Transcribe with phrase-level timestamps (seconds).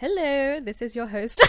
[0.00, 1.46] Hello, this is your host.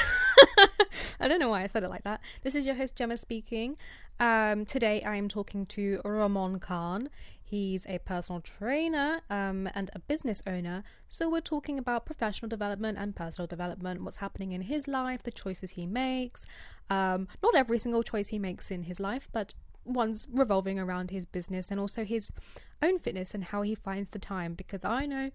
[1.21, 2.19] I don't know why I said it like that.
[2.41, 3.77] This is your host, Gemma speaking.
[4.19, 7.07] Um, today I am talking to Rimon Khan.
[7.41, 10.83] He's a personal trainer um, and a business owner.
[11.07, 15.31] So we're talking about professional development and personal development, what's happening in his life, the
[15.31, 16.45] choices he makes.
[16.89, 19.53] Um, not every single choice he makes in his life, but
[19.85, 22.33] ones revolving around his business and also his
[22.81, 24.55] own fitness and how he finds the time.
[24.55, 25.31] Because I know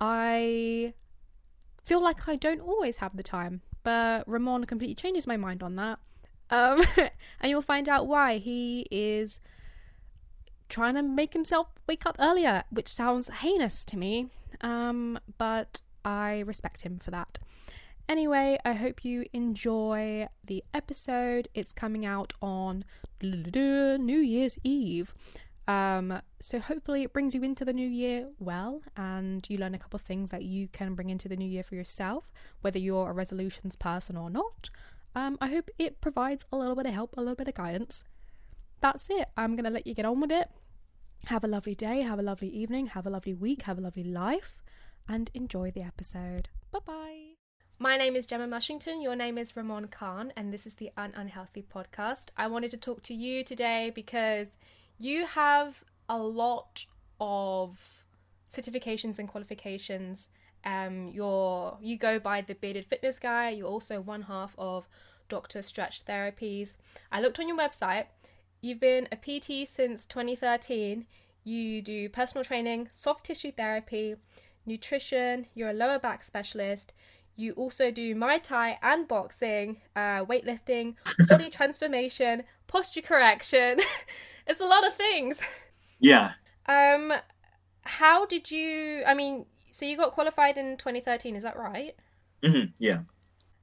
[0.00, 0.94] I
[1.86, 5.76] feel like I don't always have the time, but Rimon completely changes my mind on
[5.76, 6.00] that.
[6.50, 9.38] Um, and you'll find out why he is
[10.68, 14.26] trying to make himself wake up earlier, which sounds heinous to me,
[14.62, 17.38] um, but I respect him for that.
[18.08, 21.48] Anyway, I hope you enjoy the episode.
[21.54, 22.84] It's coming out on
[23.22, 25.14] New Year's Eve.
[25.68, 29.78] Um, so hopefully it brings you into the new year well and you learn a
[29.78, 32.30] couple of things that you can bring into the new year for yourself,
[32.60, 34.70] whether you're a resolutions person or not.
[35.14, 38.04] Um, I hope it provides a little bit of help, a little bit of guidance.
[38.80, 39.28] That's it.
[39.36, 40.50] I'm going to let you get on with it.
[41.26, 44.04] Have a lovely day, have a lovely evening, have a lovely week, have a lovely
[44.04, 44.62] life,
[45.08, 46.50] and enjoy the episode.
[46.70, 47.22] Bye bye.
[47.78, 49.02] My name is Gemma Mushington.
[49.02, 52.28] Your name is Rimon Khan, and this is the Ununhealthy podcast.
[52.36, 54.56] I wanted to talk to you today because
[54.98, 56.86] you have a lot
[57.20, 57.78] of
[58.50, 60.28] certifications and qualifications.
[60.64, 63.50] Um, you're you go by the bearded fitness guy.
[63.50, 64.88] You're also one half of
[65.28, 66.74] Doctor Stretch Therapies.
[67.12, 68.06] I looked on your website.
[68.60, 71.06] You've been a PT since 2013.
[71.44, 74.16] You do personal training, soft tissue therapy,
[74.64, 75.46] nutrition.
[75.54, 76.92] You're a lower back specialist.
[77.36, 80.94] You also do Muay Thai and boxing, uh, weightlifting,
[81.28, 83.78] body transformation, posture correction.
[84.46, 85.40] it's a lot of things.
[85.98, 86.32] Yeah.
[86.68, 87.12] Um,
[87.82, 89.02] how did you?
[89.06, 91.94] I mean, so you got qualified in 2013, is that right?
[92.42, 92.72] Mm-hmm.
[92.78, 93.00] Yeah.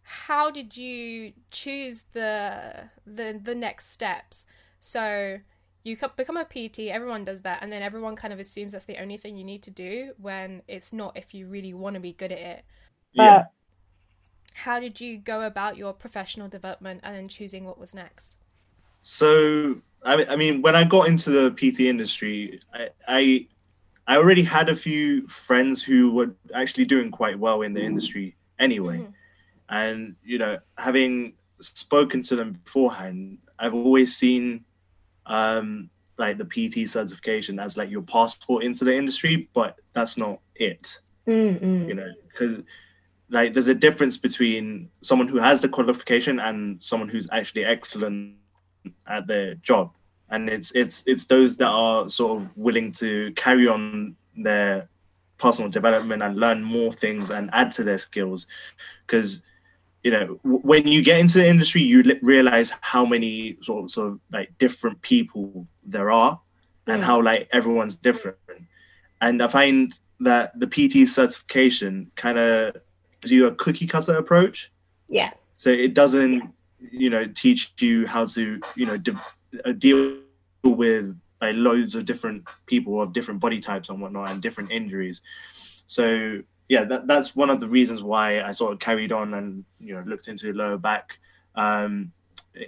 [0.02, 4.46] How did you choose the the the next steps?
[4.82, 5.40] So
[5.84, 9.02] you become a PT, everyone does that, and then everyone kind of assumes that's the
[9.02, 12.14] only thing you need to do when it's not if you really want to be
[12.14, 12.66] good at it.
[13.12, 13.46] Yeah.
[14.54, 18.38] How did you go about your professional development and then choosing what was next?
[19.02, 23.48] So I, I mean, when I got into the PT industry, I, I,
[24.08, 28.36] I already had a few friends who were actually doing quite well in the industry
[28.60, 29.14] anyway, Mhm.
[29.70, 34.66] and you know, having spoken to them beforehand, I've always seen,
[35.26, 40.40] um, like the PT certification as like your passport into the industry, but that's not
[40.56, 41.88] it Mm-mm.
[41.88, 42.62] you know because
[43.30, 48.36] like there's a difference between someone who has the qualification and someone who's actually excellent
[49.08, 49.92] at their job
[50.30, 54.88] and it's it's it's those that are sort of willing to carry on their
[55.38, 58.48] personal development and learn more things and add to their skills
[59.06, 59.42] because
[60.04, 63.84] you know w- when you get into the industry you li- realize how many sort
[63.84, 66.40] of, sort of like different people there are
[66.88, 67.06] and Mm.
[67.06, 68.38] how like everyone's different
[69.22, 72.76] and i find that the pt certification kind of
[73.22, 74.72] gives you a cookie cutter approach
[75.10, 75.32] Yeah.
[75.58, 76.44] so it doesn't
[76.92, 79.16] you know teach you how to you know de-
[79.66, 80.18] uh, deal
[80.64, 85.22] with like loads of different people of different body types and whatnot and different injuries.
[85.88, 89.66] So yeah that, that's one of the reasons why i sort of carried on and
[89.82, 91.20] you know looked into lower back
[91.56, 92.14] um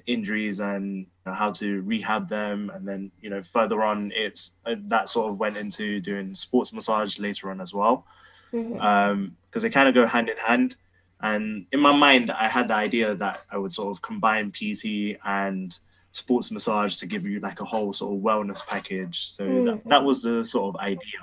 [0.05, 2.71] injuries and how to rehab them.
[2.73, 6.73] And then you know further on it's uh, that sort of went into doing sports
[6.73, 8.05] massage later on as well.
[8.53, 8.79] Mhm.
[8.81, 10.75] um because they kind of go hand in hand
[11.21, 15.17] and in my mind i had the idea that i would sort of combine pt
[15.25, 15.79] and
[16.11, 19.89] sports massage to give you like a whole sort of wellness package so that, Mhm.
[19.89, 21.21] that was the sort of idea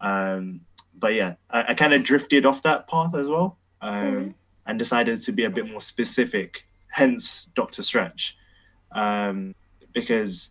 [0.00, 0.60] um
[0.98, 4.34] but yeah i, I kind of drifted off that path as well um Mhm.
[4.66, 8.36] and decided to be a bit more specific hence dr stretch
[8.92, 9.54] um
[9.92, 10.50] because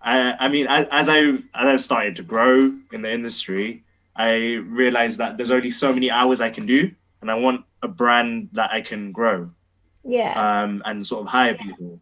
[0.00, 1.18] I, I mean, as, as I
[1.54, 3.82] as I've started to grow in the industry,
[4.14, 4.30] I
[4.82, 8.48] realized that there's only so many hours I can do, and I want a brand
[8.52, 9.50] that I can grow
[10.04, 10.62] Yeah.
[10.62, 12.00] um, and sort of hire people.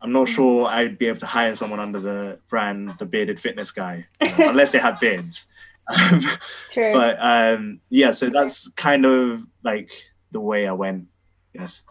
[0.00, 3.70] I'm not sure I'd be able to hire someone under the brand the bearded fitness
[3.70, 5.46] guy, you know, unless they have beards.
[5.88, 6.22] Um,
[6.72, 6.92] True.
[6.92, 9.90] but um, yeah, so that's kind of like
[10.32, 11.06] the way I went.
[11.54, 11.82] Yes.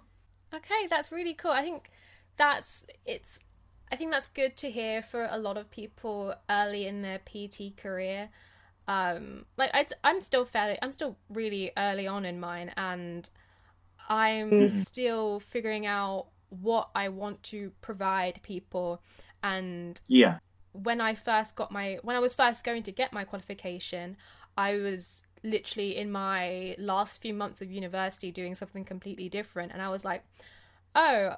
[0.53, 1.51] Okay, that's really cool.
[1.51, 1.89] I think
[2.38, 3.39] that's it's
[3.91, 7.77] I think that's good to hear for a lot of people early in their PT
[7.77, 8.29] career.
[8.91, 13.29] Um like I I'm still fairly I'm still really early on in mine and
[14.09, 14.83] I'm Mhm.
[14.83, 19.01] still figuring out what I want to provide people
[19.41, 20.39] and Yeah.
[20.73, 24.17] when I first got my when I was first going to get my qualification,
[24.57, 29.81] I was literally in my last few months of university doing something completely different and
[29.81, 30.23] I was like,
[30.95, 31.35] "Oh,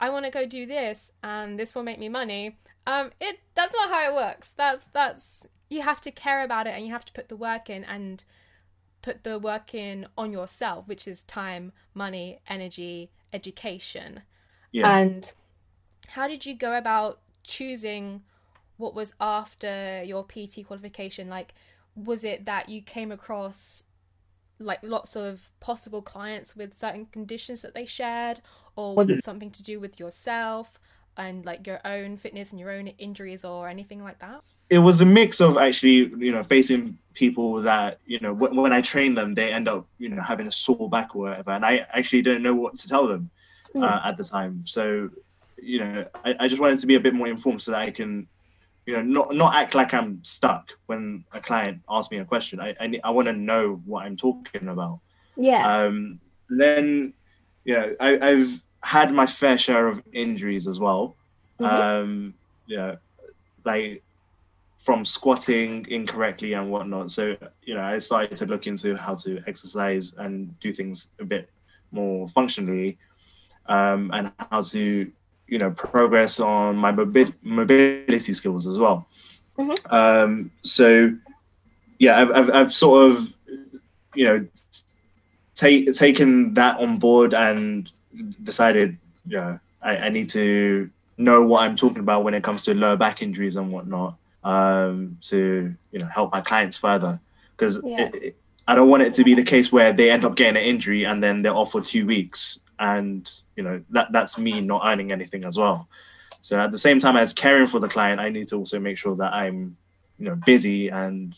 [0.00, 3.74] I want to go do this and this will make me money." Um it that's
[3.74, 4.52] not how it works.
[4.56, 7.70] That's that's you have to care about it and you have to put the work
[7.70, 8.24] in and
[9.02, 14.22] put the work in on yourself, which is time, money, energy, education.
[14.72, 14.98] Yeah.
[14.98, 15.30] And
[16.08, 18.22] how did you go about choosing
[18.76, 21.28] what was after your PT qualification?
[21.28, 21.54] Like,
[21.94, 23.84] was it that you came across
[24.58, 28.40] like lots of possible clients with certain conditions that they shared,
[28.76, 30.78] or was it something to do with yourself?
[31.20, 34.42] And like your own fitness and your own injuries or anything like that?
[34.70, 38.72] It was a mix of actually, you know, facing people that, you know, w- when
[38.72, 41.50] I train them, they end up, you know, having a sore back or whatever.
[41.50, 43.30] And I actually didn't know what to tell them
[43.74, 43.84] mm.
[43.84, 44.64] uh, at the time.
[44.64, 45.10] So,
[45.72, 47.90] you know, I, I just wanted to be a bit more informed so that I
[47.90, 48.26] can,
[48.86, 52.60] you know, not not act like I'm stuck when a client asks me a question.
[52.60, 55.00] I I, I want to know what I'm talking about.
[55.36, 55.62] Yeah.
[55.84, 56.20] Um.
[56.48, 57.12] Then,
[57.64, 61.16] you know, I, I've had my fair share of injuries as well.
[61.60, 61.74] Mm-hmm.
[61.74, 62.34] Um,
[62.66, 62.96] yeah,
[63.64, 64.02] like
[64.78, 67.10] from squatting incorrectly and whatnot.
[67.10, 71.24] So, you know, I started to look into how to exercise and do things a
[71.24, 71.50] bit
[71.92, 72.96] more functionally
[73.66, 75.12] um, and how to,
[75.46, 79.06] you know, progress on my mobi- mobility skills as well.
[79.58, 79.94] Mm-hmm.
[79.94, 81.14] Um, so,
[81.98, 83.34] yeah, I've, I've, I've, sort of,
[84.14, 84.46] you know,
[85.54, 87.90] take, taken that on board and
[88.42, 92.74] decided, yeah, I, I need to know what I'm talking about when it comes to
[92.74, 97.20] lower back injuries and whatnot um, to you know help my clients further
[97.56, 98.10] because yeah.
[98.66, 101.04] I don't want it to be the case where they end up getting an injury
[101.04, 105.12] and then they're off for two weeks and you know that that's me not earning
[105.12, 105.88] anything as well.
[106.42, 108.96] So at the same time as caring for the client, I need to also make
[108.96, 109.76] sure that I'm
[110.18, 111.34] you know busy and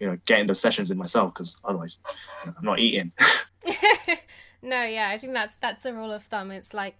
[0.00, 1.96] you know getting those sessions in myself because otherwise
[2.44, 3.12] you know, I'm not eating.
[4.62, 6.50] No, yeah, I think that's that's a rule of thumb.
[6.50, 6.96] It's like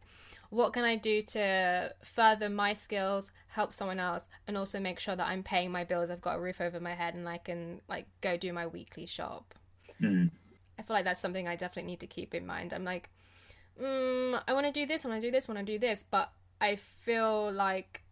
[0.50, 5.16] what can I do to further my skills, help someone else, and also make sure
[5.16, 7.80] that I'm paying my bills, I've got a roof over my head, and I can
[7.88, 9.54] like go do my weekly shop.
[10.00, 10.30] Mm.
[10.78, 12.72] I feel like that's something I definitely need to keep in mind.
[12.72, 13.10] I'm like,
[13.80, 15.78] mm, I want to do this, I want to do this, I want to do
[15.78, 16.30] this, but
[16.60, 18.02] I feel like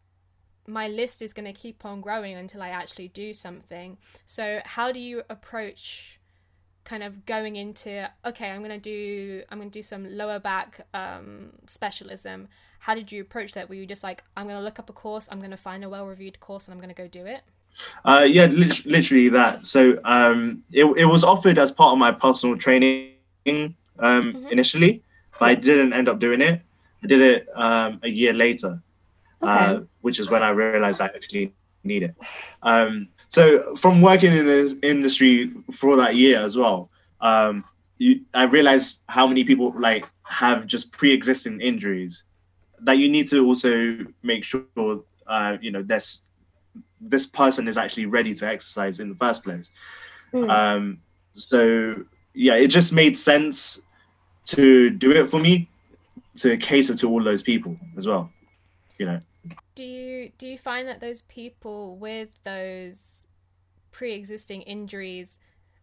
[0.66, 3.98] my list is going to keep on growing until I actually do something.
[4.26, 6.20] So, how do you approach
[6.84, 10.38] kind of going into okay i'm going to do i'm going to do some lower
[10.38, 12.48] back um, specialism.
[12.80, 13.70] How did you approach that?
[13.70, 15.82] Were you just like i'm going to look up a course i'm going to find
[15.84, 17.42] a well reviewed course and i'm going to go do it?
[18.04, 19.66] Uh, yeah li- literally that.
[19.66, 23.14] So um, it, it was offered as part of my personal training
[23.46, 24.46] um, mm-hmm.
[24.48, 25.02] initially
[25.38, 26.60] but i didn't end up doing it.
[27.02, 28.80] I did it um, a year later
[29.42, 29.64] uh, okay.
[29.76, 31.54] uh, which is when i realized i actually
[31.84, 32.14] need it.
[32.62, 36.88] Um, so from working in this industry for that year as well,
[37.20, 37.64] um,
[37.98, 42.22] you, I realized how many people like have just pre-existing injuries
[42.82, 46.20] that you need to also make sure uh, you know this
[47.00, 49.72] this person is actually ready to exercise in the first place.
[50.32, 50.48] Mm.
[50.48, 50.98] Um,
[51.34, 52.04] so
[52.34, 53.82] yeah, it just made sense
[54.44, 55.68] to do it for me
[56.36, 58.30] to cater to all those people as well.
[58.96, 59.20] You know.
[59.74, 63.23] Do you do you find that those people with those
[63.94, 65.38] pre-existing injuries.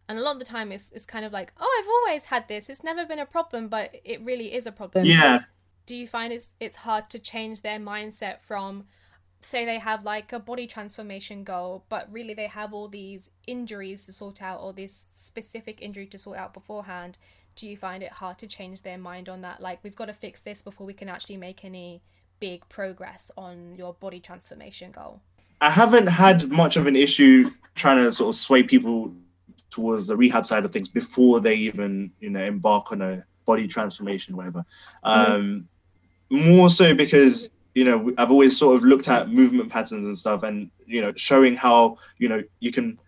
[0.08, 2.46] And a lot of the time it's, it's kind of like oh i've always had
[2.46, 2.68] this.
[2.68, 5.06] It's never been a problem but it really is a problem.
[5.06, 5.40] Yeah.
[5.86, 8.84] Do you find it's it's hard to change their mindset from
[9.40, 14.06] say they have like a body transformation goal but really they have all these injuries
[14.06, 17.18] to sort out or this specific injury to sort out beforehand?
[17.56, 19.60] Do you find it hard to change their mind on that?
[19.60, 22.02] Like we've got to fix this before we can actually make any
[22.40, 25.22] big progress on your body transformation goal
[25.62, 29.14] I haven't had much of an issue trying to sort of sway people
[29.70, 33.68] towards the rehab side of things before they even, you know, embark on a body
[33.68, 34.64] transformation, whatever.
[35.04, 35.32] Mm-hmm.
[35.32, 35.68] Um,
[36.30, 40.42] more so because you know I've always sort of looked at movement patterns and stuff,
[40.42, 42.98] and you know, showing how you know you can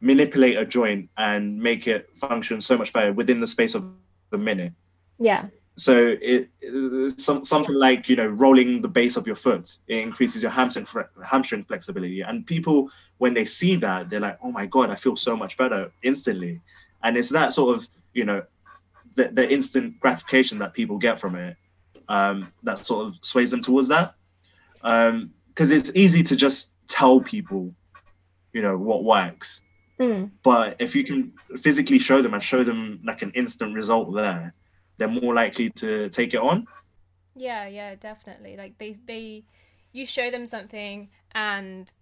[0.00, 3.84] manipulate a joint and make it function so much better within the space of
[4.32, 4.72] a minute.
[5.18, 5.46] Yeah.
[5.80, 9.96] So it, it some, something like you know rolling the base of your foot it
[9.96, 10.86] increases your hamstring
[11.24, 15.16] hamstring flexibility, and people when they see that they're like, oh my god, I feel
[15.16, 16.60] so much better instantly,
[17.02, 18.42] and it's that sort of you know
[19.14, 21.56] the, the instant gratification that people get from it
[22.10, 24.14] um, that sort of sways them towards that.
[24.74, 27.74] Because um, it's easy to just tell people
[28.52, 29.62] you know what works.
[29.98, 30.30] Mm.
[30.42, 34.54] but if you can physically show them and show them like an instant result there
[35.00, 36.66] they're more likely to take it on.
[37.34, 38.56] Yeah, yeah, definitely.
[38.56, 39.44] Like they they
[39.92, 41.92] you show them something and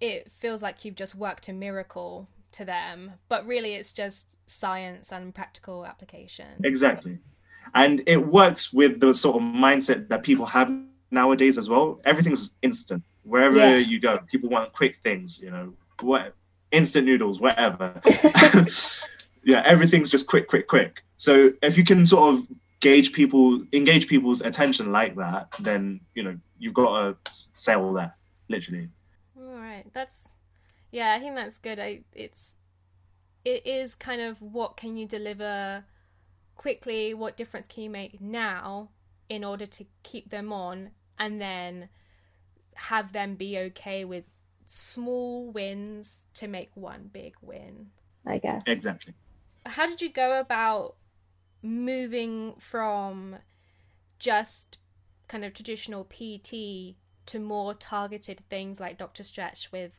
[0.00, 5.12] it feels like you've just worked a miracle to them, but really it's just science
[5.12, 6.48] and practical application.
[6.64, 7.18] Exactly.
[7.74, 10.72] And it works with the sort of mindset that people have
[11.12, 12.00] nowadays as well.
[12.04, 13.04] Everything's instant.
[13.22, 13.76] Wherever yeah.
[13.76, 16.34] you go, people want quick things, you know, what
[16.72, 18.00] instant noodles, whatever.
[19.44, 21.04] yeah, everything's just quick, quick, quick.
[21.18, 22.46] So if you can sort of
[22.80, 27.16] gauge people, engage people's attention like that, then you know you've got a
[27.56, 28.14] sale there,
[28.48, 28.88] literally.
[29.36, 30.20] All right, that's
[30.90, 31.14] yeah.
[31.14, 31.78] I think that's good.
[31.78, 32.56] I it's
[33.44, 35.84] it is kind of what can you deliver
[36.54, 37.14] quickly?
[37.14, 38.90] What difference can you make now
[39.28, 41.88] in order to keep them on, and then
[42.74, 44.24] have them be okay with
[44.66, 47.88] small wins to make one big win.
[48.26, 49.14] I guess exactly.
[49.66, 50.94] How did you go about
[51.62, 53.36] moving from
[54.18, 54.78] just
[55.28, 56.96] kind of traditional PT
[57.26, 59.22] to more targeted things like Dr.
[59.22, 59.92] Stretch with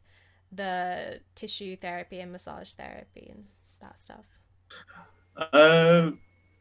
[0.52, 3.46] the tissue therapy and massage therapy and
[3.82, 4.26] that stuff?
[5.54, 6.12] Uh,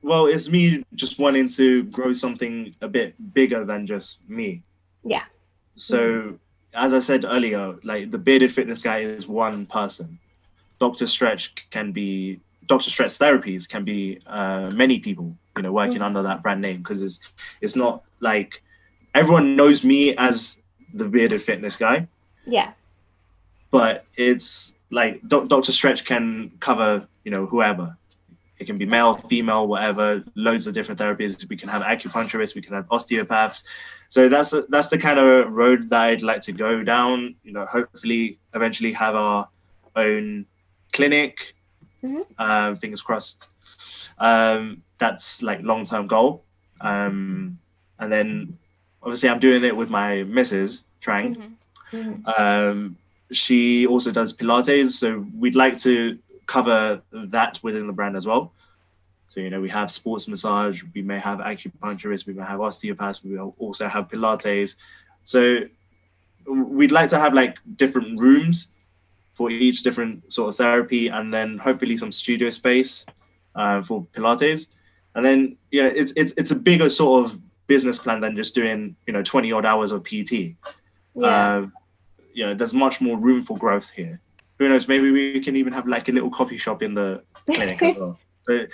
[0.02, 4.62] well, it's me just wanting to grow something a bit bigger than just me.
[5.04, 5.24] Yeah.
[5.74, 6.34] So, mm-hmm.
[6.74, 10.18] as I said earlier, like the bearded fitness guy is one person.
[10.78, 11.06] Dr.
[11.06, 12.90] Stretch can be Dr.
[12.90, 16.04] Stretch therapies can be uh, many people, you know, working mm-hmm.
[16.04, 17.18] under that brand name because it's
[17.60, 18.62] it's not like
[19.14, 20.62] everyone knows me as
[20.94, 22.06] the bearded fitness guy.
[22.46, 22.72] Yeah.
[23.70, 25.72] But it's like Dr.
[25.72, 27.96] Stretch can cover, you know, whoever.
[28.58, 30.24] It can be male, female, whatever.
[30.34, 31.48] Loads of different therapies.
[31.48, 32.54] We can have acupuncturists.
[32.54, 33.64] We can have osteopaths.
[34.08, 37.36] So that's that's the kind of road that I'd like to go down.
[37.44, 39.48] You know, hopefully, eventually have our
[39.94, 40.46] own
[40.92, 41.54] clinic
[42.02, 42.40] Mm-hmm.
[42.40, 43.44] Um, fingers crossed.
[44.18, 46.44] Um, that's like long term goal.
[46.80, 47.58] Um,
[47.98, 48.58] and then
[49.02, 51.36] obviously I'm doing it with my missus Trang.
[51.36, 51.96] Mm-hmm.
[51.96, 52.42] Mm-hmm.
[52.42, 52.96] Um,
[53.30, 58.52] she also does Pilates, so we'd like to cover that within the brand as well.
[59.30, 63.22] So you know we have sports massage, we may have acupuncturists, we may have osteopaths,
[63.22, 64.76] we will also have Pilates.
[65.24, 65.60] So
[66.46, 68.68] we'd like to have like different rooms
[69.38, 73.06] for each different sort of therapy, and then hopefully some studio space
[73.54, 74.66] uh, for Pilates.
[75.14, 78.96] And then yeah, it's it's it's a bigger sort of business plan than just doing
[79.06, 80.32] you know 20 odd hours of PT.
[81.14, 81.22] Yeah.
[81.22, 81.66] Uh,
[82.34, 84.20] you know, there's much more room for growth here.
[84.58, 84.88] Who knows?
[84.88, 88.18] Maybe we can even have like a little coffee shop in the clinic as well.
[88.46, 88.66] So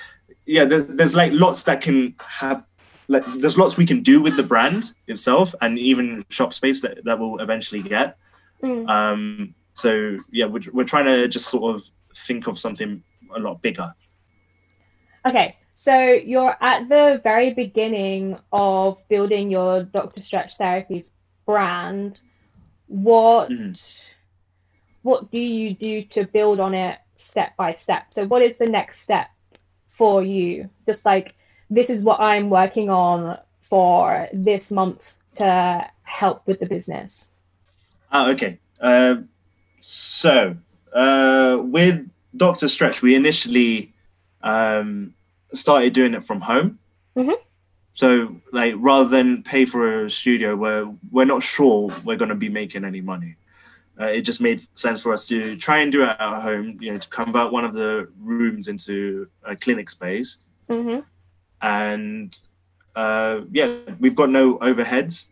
[0.46, 2.62] yeah, there, there's like lots that can have
[3.08, 7.02] like there's lots we can do with the brand itself and even shop space that,
[7.04, 8.16] that we'll eventually get.
[8.62, 8.88] Mm.
[8.88, 11.82] Um, so yeah, we're, we're trying to just sort of
[12.16, 13.02] think of something
[13.36, 13.92] a lot bigger.
[15.26, 20.22] Okay, so you're at the very beginning of building your Dr.
[20.22, 21.10] Stretch Therapies
[21.44, 22.20] brand.
[22.86, 24.10] What mm.
[25.02, 28.14] what do you do to build on it step by step?
[28.14, 29.28] So what is the next step
[29.90, 30.70] for you?
[30.86, 31.34] Just like
[31.68, 35.02] this is what I'm working on for this month
[35.36, 37.28] to help with the business.
[38.12, 38.60] Ah, okay.
[38.80, 39.16] Uh,
[39.86, 40.56] so,
[40.94, 43.92] uh, with Doctor Stretch, we initially
[44.42, 45.12] um,
[45.52, 46.78] started doing it from home.
[47.14, 47.34] Mm-hmm.
[47.92, 52.34] So, like, rather than pay for a studio where we're not sure we're going to
[52.34, 53.36] be making any money,
[54.00, 56.78] uh, it just made sense for us to try and do it at home.
[56.80, 61.00] You know, to convert one of the rooms into a clinic space, mm-hmm.
[61.60, 62.34] and
[62.96, 65.26] uh, yeah, we've got no overheads.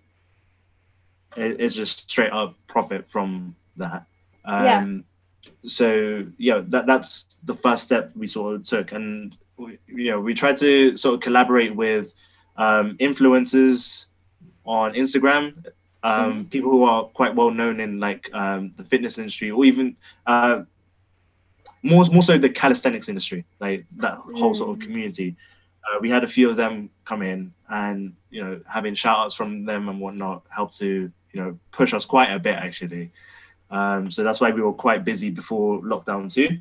[1.38, 4.04] It, it's just straight up profit from that.
[4.44, 5.50] Um, yeah.
[5.66, 10.20] So yeah, that that's the first step we sort of took, and we, you know
[10.20, 12.12] we tried to sort of collaborate with
[12.56, 14.06] um, influencers
[14.64, 15.66] on Instagram,
[16.02, 16.50] um, mm.
[16.50, 19.96] people who are quite well known in like um, the fitness industry, or even
[20.26, 20.62] uh,
[21.82, 24.56] more more so the calisthenics industry, like that whole mm.
[24.56, 24.82] sort of mm.
[24.82, 25.37] community.
[25.84, 29.34] Uh, we had a few of them come in, and you know, having shout outs
[29.34, 33.11] from them and whatnot helped to you know push us quite a bit actually.
[33.72, 36.58] Um, so that's why we were quite busy before lockdown too.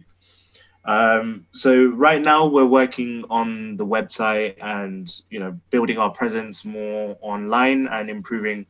[0.85, 6.65] Um, so right now we're working on the website and you know building our presence
[6.65, 8.65] more online and improving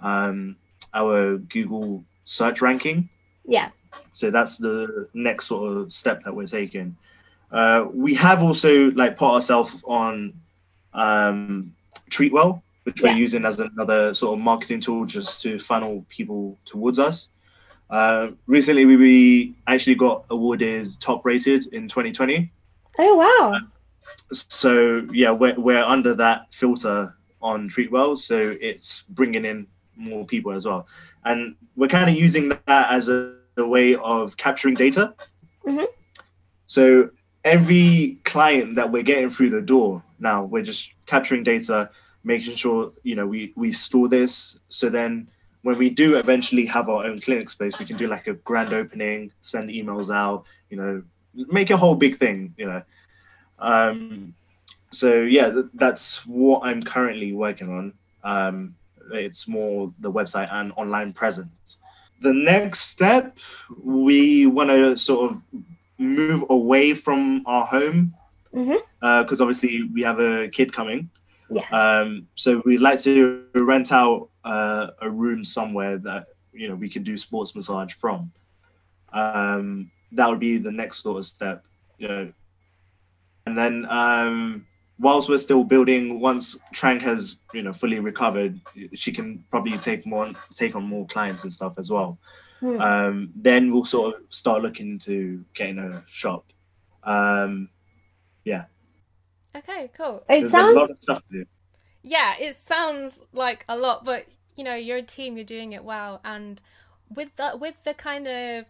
[0.00, 0.56] um,
[0.92, 3.08] our Google search ranking.
[3.46, 3.70] Yeah.
[4.12, 6.96] So that's the next sort of step that we're taking.
[7.50, 10.34] Uh, we have also like put ourselves on
[10.92, 11.74] um,
[12.10, 13.12] Treatwell, which yeah.
[13.12, 17.28] we're using as another sort of marketing tool just to funnel people towards us.
[17.88, 22.50] Uh, recently, we, we actually got awarded top rated in 2020.
[22.98, 23.52] Oh wow!
[23.54, 23.60] Uh,
[24.32, 30.24] so yeah, we're we're under that filter on Treat Treatwell, so it's bringing in more
[30.24, 30.86] people as well,
[31.24, 35.14] and we're kind of using that as a, a way of capturing data.
[35.66, 35.86] Mhm.
[36.66, 37.10] So
[37.44, 41.90] every client that we're getting through the door now, we're just capturing data,
[42.24, 44.58] making sure you know we we store this.
[44.68, 45.28] So then
[45.66, 48.72] when we do eventually have our own clinic space, we can do like a grand
[48.72, 51.02] opening, send emails out, you know,
[51.34, 52.82] make a whole big thing, you know.
[53.58, 54.34] Um,
[54.92, 57.94] so yeah, th- that's what I'm currently working on.
[58.22, 58.76] Um,
[59.12, 61.78] it's more the website and online presence.
[62.22, 63.36] The next step,
[63.82, 65.42] we want to sort of
[65.98, 68.14] move away from our home
[69.00, 71.10] because obviously we have a kid coming.
[71.50, 71.72] Yes.
[71.72, 76.88] Um, so we'd like to rent out uh, a room somewhere that you know we
[76.88, 78.32] can do sports massage from.
[79.12, 81.64] Um, that would be the next sort of step,
[81.98, 82.32] you know.
[83.46, 84.66] And then um,
[84.98, 88.60] whilst we're still building, once Trang has you know fully recovered,
[88.94, 92.18] she can probably take more take on more clients and stuff as well.
[92.60, 92.80] Hmm.
[92.80, 96.46] Um, then we'll sort of start looking into getting a shop.
[97.04, 97.68] Um,
[99.56, 100.24] Okay, cool.
[100.28, 101.44] it there's a sounds lot of stuff to do.
[102.02, 105.84] Yeah, it sounds like a lot, but you know, you're a team, you're doing it
[105.84, 106.60] well, and
[107.14, 108.66] with the with the kind of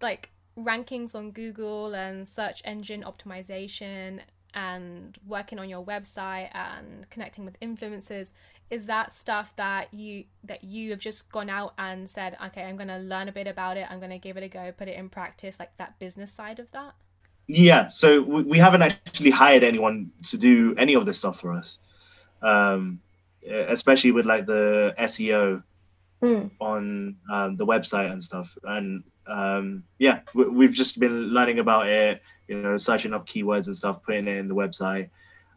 [0.00, 4.20] like rankings on Google and search engine optimization
[4.54, 8.28] and working on your website and connecting with influencers
[8.70, 12.76] is that stuff that you that you have just gone out and said okay i'm
[12.76, 14.88] going to learn a bit about it i'm going to give it a go put
[14.88, 16.94] it in practice like that business side of that
[17.46, 21.52] Yeah, so we, we haven't actually hired anyone to do any of this stuff for
[21.52, 21.78] us,
[22.42, 23.00] um,
[23.46, 25.62] especially with like the SEO
[26.24, 26.46] Hmm.
[26.58, 28.56] on um, the website and stuff.
[28.64, 33.66] And um, yeah, we, we've just been learning about it, you know, searching up keywords
[33.66, 35.10] and stuff, putting it in the website.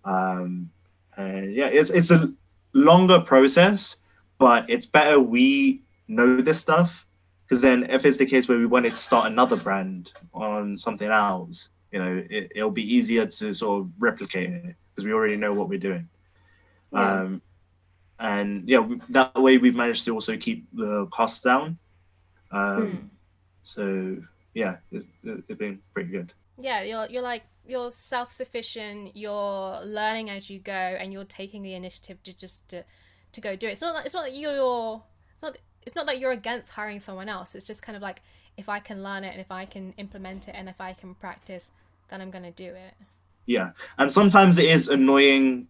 [0.04, 0.70] Um,
[1.16, 2.34] and yeah, it's it's a
[2.74, 3.96] longer process,
[4.40, 7.06] but it's better we know this stuff
[7.44, 11.10] because then if it's the case where we wanted to start another brand on something
[11.10, 15.36] else, you know, it, it'll be easier to sort of replicate it because we already
[15.36, 16.08] know what we're doing.
[16.94, 17.22] Yeah.
[17.22, 17.42] Um,
[18.20, 21.78] and yeah, we- that way we've managed to also keep the costs down.
[22.52, 23.06] Um, Hmm.
[23.64, 24.18] So
[24.54, 26.34] yeah, it, it, it's been pretty good.
[26.60, 31.74] yeah you're you're like you're self-sufficient you're learning as you go and you're taking the
[31.74, 32.84] initiative to just to,
[33.34, 35.02] to go do it it's not like, it's not that you're
[35.34, 38.22] it's not it's not that you're against hiring someone else it's just kind of like
[38.56, 41.14] if i can learn it and if i can implement it and if i can
[41.14, 41.68] practice
[42.10, 42.94] then i'm going to do it
[43.46, 45.68] Yeah, and sometimes it is annoying,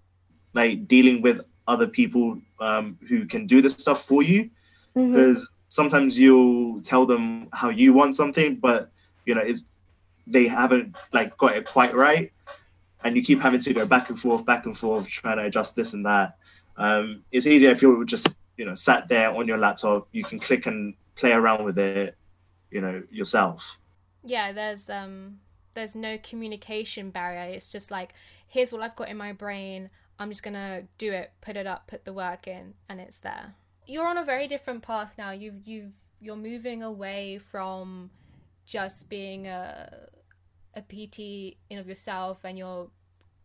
[0.54, 4.50] like dealing with other people um, who can do this stuff for you.
[4.96, 8.90] Because sometimes you'll tell them how you want something, but
[9.28, 9.62] you know, it's
[10.26, 12.32] they haven't like got it quite right,
[13.04, 15.76] and you keep having to go back and forth, back and forth, trying to adjust
[15.76, 16.34] this and that.
[16.78, 20.08] Um, it's easier if you're just you know sat there on your laptop.
[20.18, 22.18] You can click and play around with it,
[22.74, 23.78] you know, yourself.
[24.26, 25.38] yeah there's um
[25.78, 27.54] there's no communication barrier.
[27.54, 28.14] It's just like
[28.48, 29.90] here's what i've got in my brain.
[30.20, 33.54] I'm just gonna do it put it up put the work in and it's there.
[33.86, 35.32] You're on a very different path now.
[35.32, 38.10] You've you've you're moving away from
[38.66, 40.08] just being a
[40.74, 42.90] a pt in of yourself and you're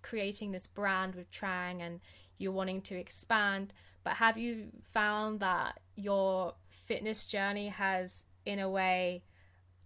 [0.01, 2.01] creating this brand with trang and
[2.39, 3.75] you're wanting to expand.
[4.05, 6.55] But have you found that your
[6.87, 9.23] fitness journey has in a way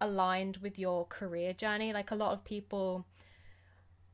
[0.00, 1.92] aligned with your career journey.
[1.92, 3.06] Like a lot of people,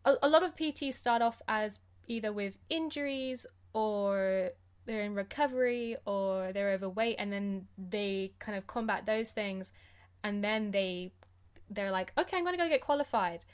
[0.04, 4.50] a, a lot of PTs start off as either with injuries or
[4.84, 9.70] they're in recovery or they're overweight, and then they kind of combat those things,
[10.24, 11.12] and then they
[11.70, 13.44] they're like, okay, I'm gonna go get qualified.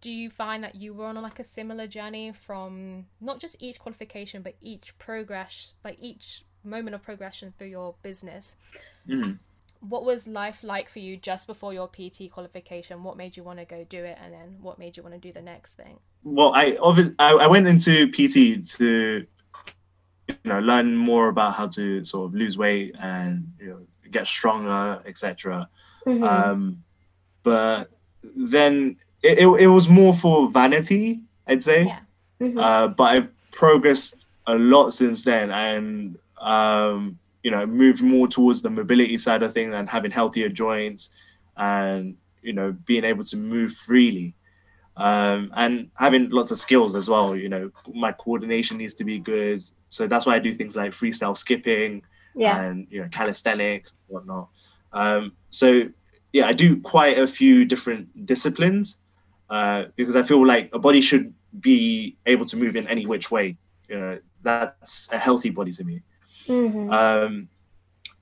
[0.00, 3.78] Do you find that you were on like a similar journey from not just each
[3.78, 8.54] qualification, but each progress, like each moment of progression through your business?
[9.08, 9.38] Mhm.
[9.88, 13.02] What was life like for you just before your PT qualification?
[13.02, 15.20] What made you want to go do it, and then what made you want to
[15.20, 15.98] do the next thing?
[16.22, 19.26] Well, I obviously I, I went into PT to
[20.28, 24.26] you know learn more about how to sort of lose weight and you know get
[24.26, 25.68] stronger, etc.
[26.06, 26.22] Mhm.
[26.28, 26.82] Um,
[27.42, 27.90] but
[28.36, 31.84] then it, it, it was more for vanity, I'd say.
[31.84, 32.00] Yeah.
[32.40, 32.58] Mhm.
[32.58, 38.62] Uh, but I've progressed a lot since then, and um, you know, moved more towards
[38.62, 41.10] the mobility side of things and having healthier joints,
[41.56, 44.34] and you know, being able to move freely,
[44.96, 47.36] um, and having lots of skills as well.
[47.36, 50.92] You know, my coordination needs to be good, so that's why I do things like
[50.92, 52.02] freestyle skipping
[52.34, 52.60] yeah.
[52.60, 54.48] and you know calisthenics and whatnot.
[54.92, 55.82] Um, so
[56.32, 58.96] yeah, I do quite a few different disciplines
[59.50, 63.30] uh, because I feel like a body should be able to move in any which
[63.30, 63.56] way.
[63.88, 66.02] You know, that's a healthy body to me.
[66.48, 66.92] Mhm.
[66.92, 67.48] Um,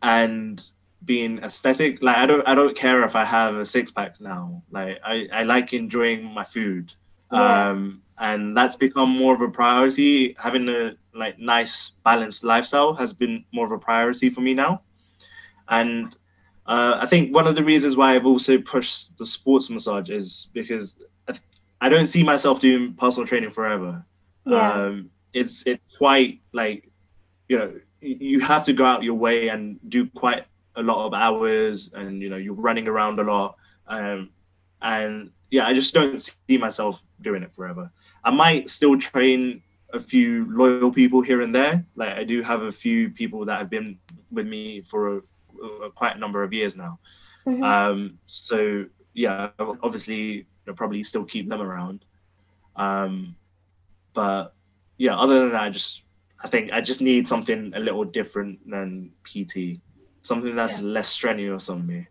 [0.03, 0.65] and
[1.05, 2.03] being aesthetic.
[2.03, 4.63] Like I don't I don't care if I have a six pack now.
[4.71, 6.93] Like I, I like enjoying my food.
[7.33, 7.71] Yeah.
[7.71, 10.37] Um and that's become more of a priority.
[10.39, 14.83] Having a like nice balanced lifestyle has been more of a priority for me now.
[15.69, 16.17] And
[16.67, 20.49] uh, I think one of the reasons why I've also pushed the sports massage is
[20.53, 20.95] because
[21.29, 21.35] I-
[21.81, 24.05] I don't see myself doing personal training forever.
[24.47, 24.73] Yeah.
[24.73, 26.91] Um, it's it's quite like
[27.49, 27.73] you know
[28.03, 30.45] you have to go out your way and do quite
[30.77, 34.31] a lot of hours and you know you're running around a lot um,
[34.81, 37.91] and yeah i just don't see myself doing it forever
[38.25, 39.63] i might still train
[39.93, 43.59] a few loyal people here and there like i do have a few people that
[43.59, 43.99] have been
[44.31, 45.21] with me for a,
[45.87, 46.99] a quite a number of years now
[47.47, 47.65] Mhm.
[47.65, 52.05] um, so yeah, obviously I'll probably still keep them around.
[52.77, 53.35] Um,
[54.15, 54.55] but
[54.97, 56.03] yeah, other than that, I just
[56.45, 59.81] I think I just need something a little different than PT,
[60.23, 60.85] something that's Yeah.
[60.85, 62.09] less strenuous on me.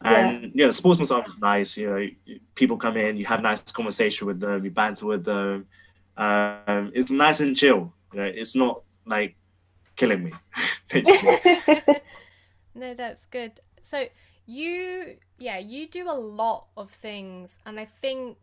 [0.00, 1.76] And yeah, sports massage is nice.
[1.76, 5.66] You know, people come in, you have nice conversation with them, you banter with them.
[6.16, 7.92] Um, it's nice and chill.
[8.12, 9.36] You know, it's not like
[9.96, 10.32] killing me.
[12.74, 13.58] No, that's good.
[13.82, 14.06] So
[14.46, 18.36] you, yeah, you do a lot of things, and I think,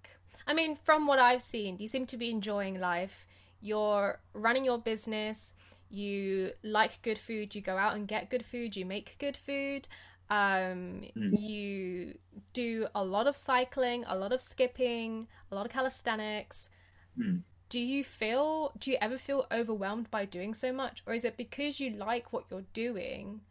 [0.45, 3.25] I mean, from what I've seen, you seem to be enjoying life.
[3.61, 5.53] You're running your business.
[5.89, 7.55] You like good food.
[7.55, 8.75] You go out and get good food.
[8.75, 9.87] You make good food.
[10.29, 11.39] Um, Mm.
[11.39, 12.17] You
[12.53, 16.69] do a lot of cycling, a lot of skipping, a lot of calisthenics.
[17.17, 17.43] Mm.
[17.69, 18.73] Do you feel?
[18.77, 22.33] Do you ever feel overwhelmed by doing so much, or is it because you like
[22.33, 23.41] what you're doing?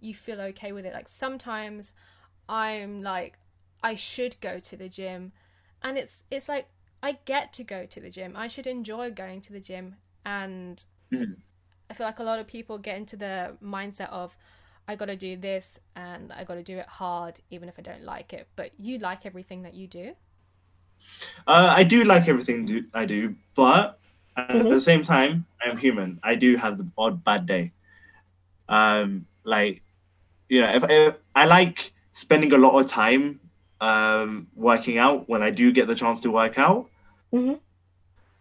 [0.00, 0.92] you feel okay with it.
[0.92, 1.92] Like sometimes
[2.48, 3.38] I'm like
[3.82, 5.32] I should go to the gym
[5.82, 6.68] and it's it's like
[7.02, 8.36] I get to go to the gym.
[8.36, 11.42] I should enjoy going to the gym and Mhm.
[11.90, 14.36] I feel like a lot of people get into the mindset of
[14.88, 17.82] I got to do this and I got to do it hard even if I
[17.82, 18.48] don't like it.
[18.56, 20.14] But you like everything that you do?
[21.46, 23.98] Uh, I do like everything do, I do, but
[24.36, 24.68] at Mhm.
[24.68, 26.20] the same time, I'm human.
[26.22, 27.72] I do have the odd bad day.
[28.68, 29.82] Um, like,
[30.48, 33.40] you know, if, if I like spending a lot of time
[33.80, 36.88] um, working out when I do get the chance to work out,
[37.32, 37.60] Mhm.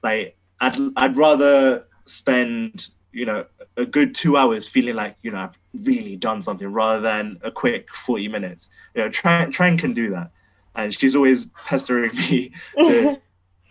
[0.03, 3.45] like I'd I'd rather spend you know
[3.77, 7.51] a good two hours feeling like you know I've really done something rather than a
[7.51, 8.69] quick forty minutes.
[8.93, 10.31] You know, Trang Trang can do that,
[10.75, 12.51] and she's always pestering me
[12.83, 13.17] to,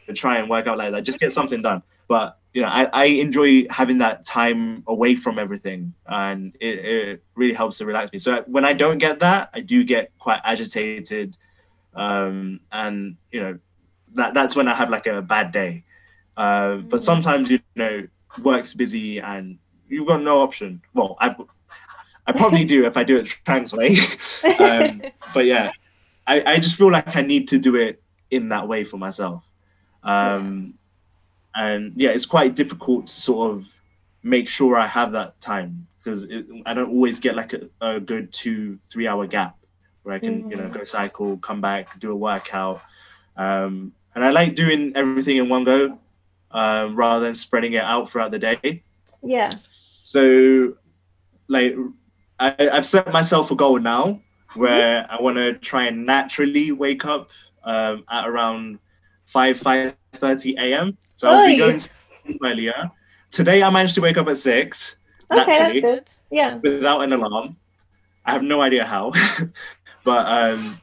[0.07, 1.03] to try and work out like that.
[1.03, 1.83] Just get something done.
[2.09, 7.25] But you know, I, I enjoy having that time away from everything, and it, it
[7.35, 8.19] really helps to relax me.
[8.19, 11.37] So when I don't get that, I do get quite agitated,
[11.95, 13.59] um, and you know,
[14.15, 15.85] that that's when I have like a bad day.
[16.37, 17.03] Uh, but Mm.
[17.03, 18.07] sometimes you know,
[18.43, 20.83] work's busy and you've got no option.
[20.93, 21.35] Well, I
[22.27, 23.99] I probably do if I do it Trang's way.
[24.59, 25.03] um,
[25.33, 25.71] but yeah,
[26.27, 29.45] I, I just feel like I need to do it in that way for myself.
[30.03, 30.75] Um,
[31.55, 33.65] and yeah, it's quite difficult to sort of
[34.23, 36.27] make sure I have that time because
[36.67, 39.57] I don't always get like a, a good two, three hour gap
[40.05, 42.81] where I can, you know, go cycle, come back, do a workout.
[43.37, 45.99] Um, and I like doing everything in one go
[46.53, 48.83] um, rather than spreading it out throughout the day.
[49.23, 49.51] yeah.
[50.03, 50.75] So,
[51.49, 51.75] like,
[52.39, 54.21] I, I've set myself a goal now
[54.55, 57.31] where I want to try and naturally wake up
[57.65, 58.79] um, at around
[59.25, 60.97] five five thirty a.m.
[61.17, 61.81] So I'll be going
[62.43, 62.91] earlier.
[63.31, 64.97] Today I managed to wake up at six
[65.33, 66.01] Okay, naturally.
[66.31, 66.57] Yeah.
[66.57, 67.57] without an alarm.
[68.25, 69.13] I have no idea how,
[70.05, 70.81] but um,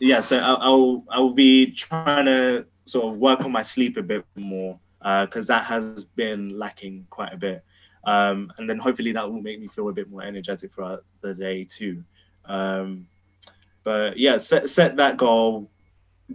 [0.00, 0.20] yeah.
[0.20, 4.78] So I'll, I'll be trying to sort of work on my sleep a bit more
[5.00, 7.64] because that has been lacking quite a bit.
[8.04, 11.34] Um, and then hopefully that will make me feel a bit more energetic throughout the
[11.34, 12.02] day too.
[12.44, 13.06] Um,
[13.84, 15.70] but yeah, set set that goal.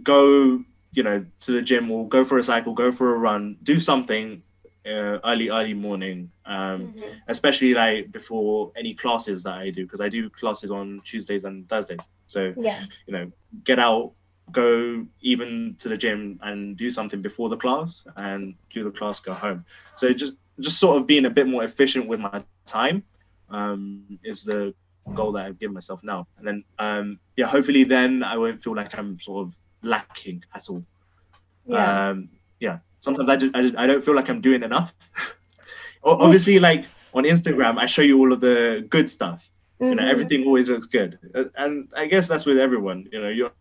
[0.02, 3.56] Go, you know, to the gym or go for a cycle, go for a run,
[3.62, 4.42] do something
[4.88, 6.30] uh, early early morning.
[6.46, 7.20] Um, Mhm.
[7.28, 11.68] especially like before any classes that I do because I do classes on Tuesdays and
[11.68, 12.00] Thursdays.
[12.28, 12.84] So Yeah.
[13.06, 13.32] you know,
[13.64, 14.12] get out,
[14.50, 19.20] go even to the gym and do something before the class, and do the class,
[19.20, 19.64] go home.
[19.96, 23.04] So just just sort of being a bit more efficient with my time
[23.50, 24.74] um, is the
[25.14, 26.26] goal that I've given myself now.
[26.36, 30.68] And then um, yeah, hopefully then I won't feel like I'm sort of lacking at
[30.68, 30.84] all.
[31.66, 32.08] Yeah.
[32.10, 32.28] Um,
[32.60, 32.78] yeah.
[33.08, 34.92] Sometimes I, just, I, just- I don't feel like I'm doing enough.
[36.04, 39.50] Obviously, like on Instagram, I show you all of the good stuff.
[39.80, 40.10] You know, Mhm.
[40.10, 43.08] everything always looks good, Uh, and I guess that's with everyone.
[43.12, 43.52] You know, you're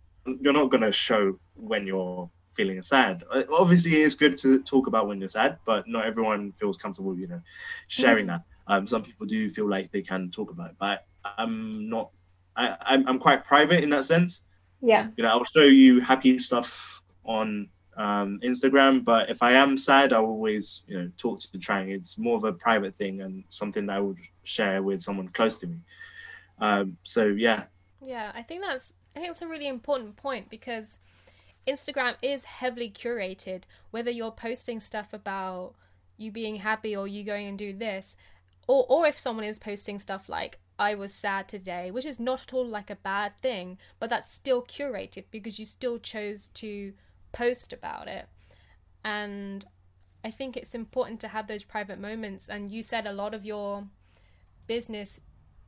[0.41, 3.23] you're not gonna show when you're feeling sad.
[3.31, 7.17] Uh, Obviously, it's good to talk about when you're sad, but not everyone feels comfortable.
[7.17, 7.41] You know,
[7.87, 8.29] sharing Mhm.
[8.29, 8.41] that.
[8.67, 11.05] Um, some people do feel like they can talk about it, but
[11.37, 12.09] I'm not.
[12.55, 14.41] I, I'm, I'm quite private in that sense.
[14.81, 15.09] Yeah.
[15.15, 20.13] You know, I'll show you happy stuff on um, Instagram, but if I am sad,
[20.13, 21.89] I'll always, you know, talk to Trang.
[21.89, 25.57] It's more of a private thing and something that I would share with someone close
[25.57, 25.77] to me.
[26.59, 27.63] Um, so yeah.
[28.01, 30.99] Yeah, I think that's I think it's a really important point because
[31.67, 33.63] Instagram is heavily curated.
[33.89, 35.73] Whether you're posting stuff about
[36.17, 38.15] you being happy or you going and do this,
[38.67, 42.43] or or if someone is posting stuff like I was sad today, which is not
[42.43, 46.93] at all like a bad thing, but that's still curated because you still chose to
[47.31, 48.27] post about it.
[49.03, 49.65] And
[50.23, 52.49] I think it's important to have those private moments.
[52.49, 53.85] And you said a lot of your
[54.67, 55.19] business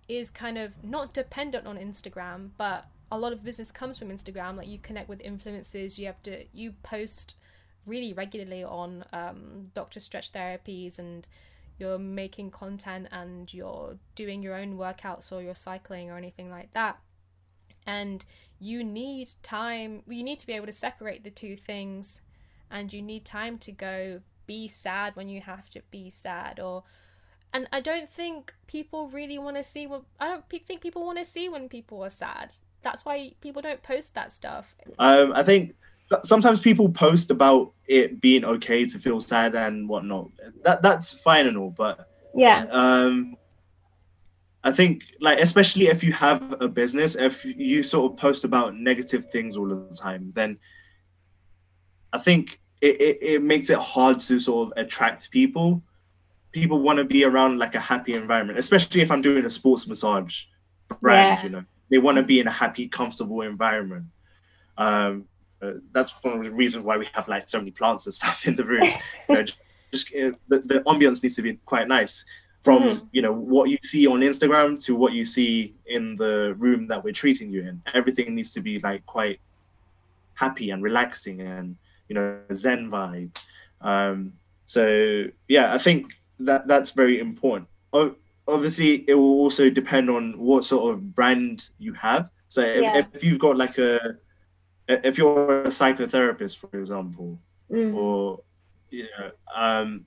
[0.07, 4.57] is kind of not dependent on Instagram, but a lot of business comes from Instagram.
[4.57, 7.35] Like you connect with influencers, you have to you post
[7.85, 11.27] really regularly on um, Doctor Stretch therapies and
[11.77, 16.73] you're making content and you're doing your own workouts or you're cycling or anything like
[16.73, 16.99] that.
[17.89, 18.25] And
[18.59, 22.21] you need time, you need to be able to separate the two things
[22.71, 26.83] and you need time to go be sad when you have to be sad or
[27.53, 31.17] and I don't think people really want to see what I don't think people want
[31.17, 32.53] to see when people are sad.
[32.83, 34.75] That's why people don't post that stuff.
[34.99, 35.73] Um, I think
[36.23, 40.29] sometimes people post about it being okay to feel sad and whatnot.
[40.63, 42.65] That that's fine and all, but yeah.
[42.69, 43.35] Um,
[44.63, 48.75] I think like especially if you have a business, if you sort of post about
[48.75, 50.57] negative things all the time, then
[52.11, 55.81] I think it, it, it makes it hard to sort of attract people.
[56.51, 59.87] People want to be around like a happy environment, especially if I'm doing a sports
[59.87, 60.41] massage
[60.99, 61.43] brand, yeah.
[61.43, 61.63] you know.
[61.89, 64.05] They want to be in a happy, comfortable environment.
[64.77, 65.25] Um,
[65.61, 68.45] uh, that's one of the reasons why we have like so many plants and stuff
[68.47, 68.83] in the room.
[69.29, 69.57] you know, just,
[69.91, 72.25] just uh, the, the ambience needs to be quite nice
[72.61, 73.05] from mm-hmm.
[73.11, 77.03] you know what you see on Instagram to what you see in the room that
[77.03, 77.81] we're treating you in.
[77.93, 79.39] Everything needs to be like quite
[80.33, 81.75] happy and relaxing and
[82.07, 83.35] you know zen vibe.
[83.81, 84.33] Um,
[84.67, 87.67] so yeah, I think that that's very important.
[87.93, 88.15] O-
[88.47, 92.29] obviously, it will also depend on what sort of brand you have.
[92.49, 93.03] So if, yeah.
[93.13, 94.17] if you've got like a
[94.87, 97.37] if you're a psychotherapist, for example,
[97.71, 97.93] mm.
[97.93, 98.41] or
[98.89, 100.05] you know, um,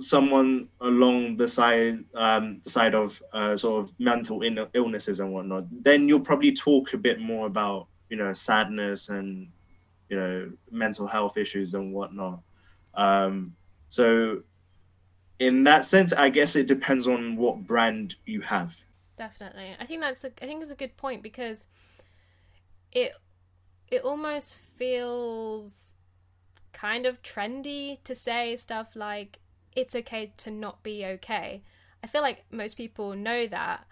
[0.00, 5.64] someone along the side um, side of uh, sort of mental in- illnesses and whatnot,
[5.70, 9.48] then you'll probably talk a bit more about you know sadness and
[10.08, 12.40] you know mental health issues and whatnot.
[12.94, 13.54] Um,
[13.88, 14.42] so
[15.38, 18.74] in that sense, I guess it depends on what brand you have.
[19.18, 21.66] Definitely, I think that's a, I think it's a good point because
[22.92, 23.12] it
[23.88, 25.72] it almost feels
[26.72, 29.38] kind of trendy to say stuff like
[29.76, 31.62] it's okay to not be okay.
[32.02, 33.86] I feel like most people know that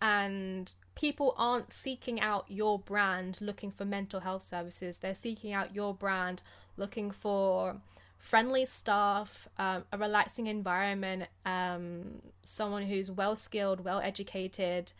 [0.00, 4.98] and people aren't seeking out your brand looking for mental health services.
[4.98, 6.42] They're seeking out your brand
[6.76, 7.80] looking for
[8.18, 14.92] friendly staff, um, a relaxing environment, um, someone who's well skilled, well educated.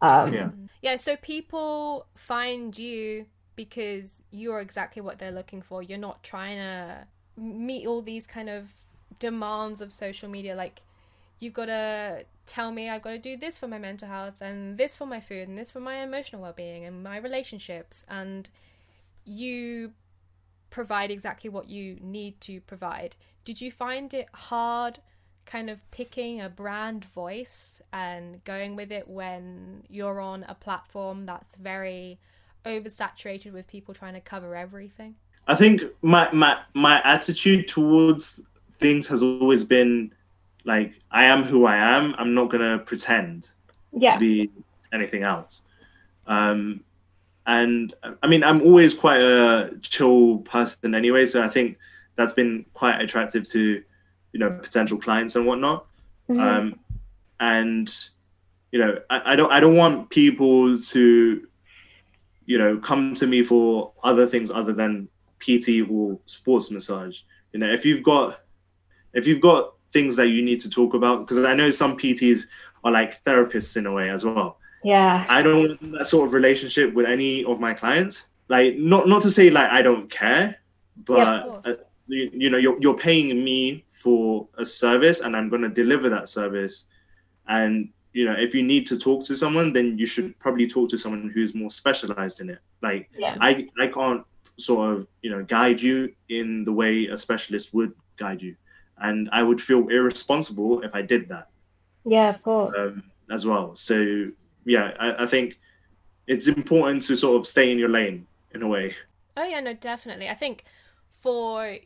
[0.00, 0.50] Um, yeah.
[0.82, 0.96] Yeah.
[0.96, 3.26] So people find you
[3.56, 5.82] because you're exactly what they're looking for.
[5.82, 8.68] You're not trying to meet all these kind of
[9.20, 10.82] demands of social media like
[11.38, 14.76] you've got to tell me I've got to do this for my mental health and
[14.76, 18.50] this for my food and this for my emotional well-being and my relationships and
[19.24, 19.92] you
[20.70, 23.16] provide exactly what you need to provide.
[23.44, 25.00] Did you find it hard
[25.46, 31.26] kind of picking a brand voice and going with it when you're on a platform
[31.26, 32.18] that's very
[32.64, 35.16] oversaturated with people trying to cover everything?
[35.46, 38.40] I think my my my attitude towards
[38.80, 40.12] things has always been
[40.64, 42.14] like I am who I am.
[42.18, 43.48] I'm not gonna pretend
[43.92, 44.14] yeah.
[44.14, 44.50] to be
[44.92, 45.62] anything else.
[46.26, 46.80] Um,
[47.46, 51.78] and I mean, I'm always quite a chill person anyway, so I think
[52.16, 53.82] that's been quite attractive to
[54.32, 55.86] you know potential clients and whatnot.
[56.28, 56.40] Mm-hmm.
[56.40, 56.80] Um,
[57.40, 57.94] and
[58.70, 61.46] you know, I, I don't I don't want people to
[62.50, 67.16] you know, come to me for other things other than PT or sports massage.
[67.52, 68.40] You know, if you've got
[69.12, 72.42] if you've got things that you need to talk about, because I know some PTs
[72.84, 74.58] are like therapists in a way as well.
[74.82, 75.26] Yeah.
[75.28, 78.26] I don't want that sort of relationship with any of my clients.
[78.48, 80.56] Like not not to say like I don't care,
[81.04, 81.74] but yeah, uh,
[82.08, 86.08] you, you know, you're you're paying me for a service and I'm going to deliver
[86.08, 86.86] that service
[87.48, 90.88] and you know if you need to talk to someone then you should probably talk
[90.90, 93.36] to someone who's more specialized in it like yeah.
[93.40, 94.24] i i can't
[94.58, 98.56] sort of you know guide you in the way a specialist would guide you
[99.00, 101.48] and i would feel irresponsible if i did that
[102.04, 104.30] yeah of course um, as well so
[104.64, 105.58] yeah, I, I think
[106.26, 108.94] it's important to sort of stay in your lane in a way.
[109.36, 110.28] Oh yeah, no, definitely.
[110.28, 110.64] I think
[111.20, 111.76] for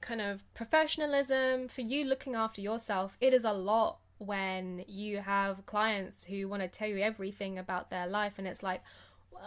[0.00, 5.66] kind of professionalism, for you looking after yourself, it is a lot when you have
[5.66, 8.82] clients who want to tell you everything about their life and it's like,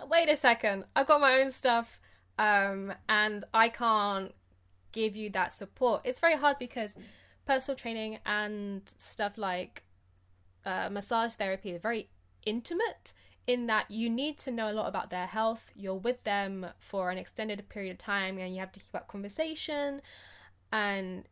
[0.09, 1.99] wait a second, I've got my own stuff
[2.37, 4.33] um, and I can't
[4.95, 6.01] give you that support.
[6.05, 6.95] It's very hard because
[7.45, 9.83] personal training and stuff like
[10.65, 12.09] uh, massage therapy are very
[12.45, 13.13] intimate
[13.45, 15.69] in that you need to know a lot about their health.
[15.75, 19.07] You're with them for an extended period of time and you have to keep up
[19.07, 20.01] conversation.
[20.71, 21.25] And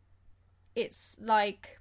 [0.76, 1.80] it's like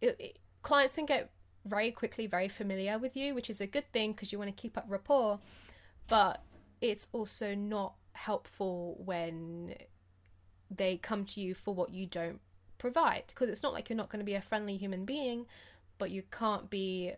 [0.00, 1.30] it, it, clients can get
[1.64, 4.62] very quickly very familiar with you, which is a good thing because you want to
[4.62, 5.40] keep up rapport.
[6.08, 6.42] But
[6.80, 9.74] it's also not helpful when
[10.74, 12.40] they come to you for what you don't
[12.78, 13.24] provide.
[13.28, 15.46] Because it's not like you're not going to be a friendly human being
[16.00, 17.12] but you can't be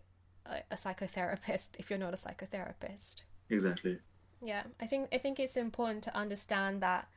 [0.45, 3.23] a, a psychotherapist if you're not a psychotherapist.
[3.49, 3.99] Exactly.
[4.45, 7.09] Yeah i think i think it's important to understand that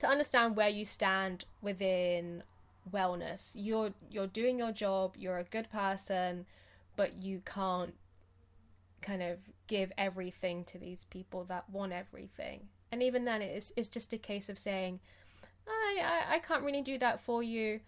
[0.00, 2.42] to understand where you stand within
[2.92, 3.52] wellness.
[3.54, 6.44] You're you're doing your job you're a good person
[6.94, 7.94] but you can't
[9.00, 12.68] kind of give everything to these people that want everything.
[12.92, 15.00] And even then it's, it's just a case of saying
[15.66, 17.80] I, I, I can't really do that for you.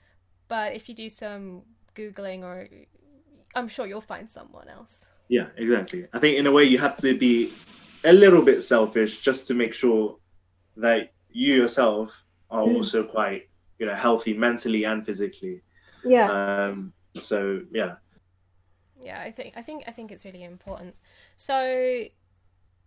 [0.48, 1.62] But if you do some
[1.96, 2.68] googling or
[3.54, 5.06] i'm sure you'll find someone else.
[5.28, 6.06] Yeah exactly.
[6.12, 7.52] I think in a way you have to be
[8.04, 10.16] a little bit selfish just to make sure
[10.76, 12.12] that you yourself
[12.50, 12.76] are mm.
[12.76, 15.62] also quite you know healthy mentally and physically.
[16.04, 16.30] Yeah.
[16.30, 17.94] Um so yeah.
[19.02, 20.94] Yeah i think i think i think it's really important.
[21.36, 22.04] So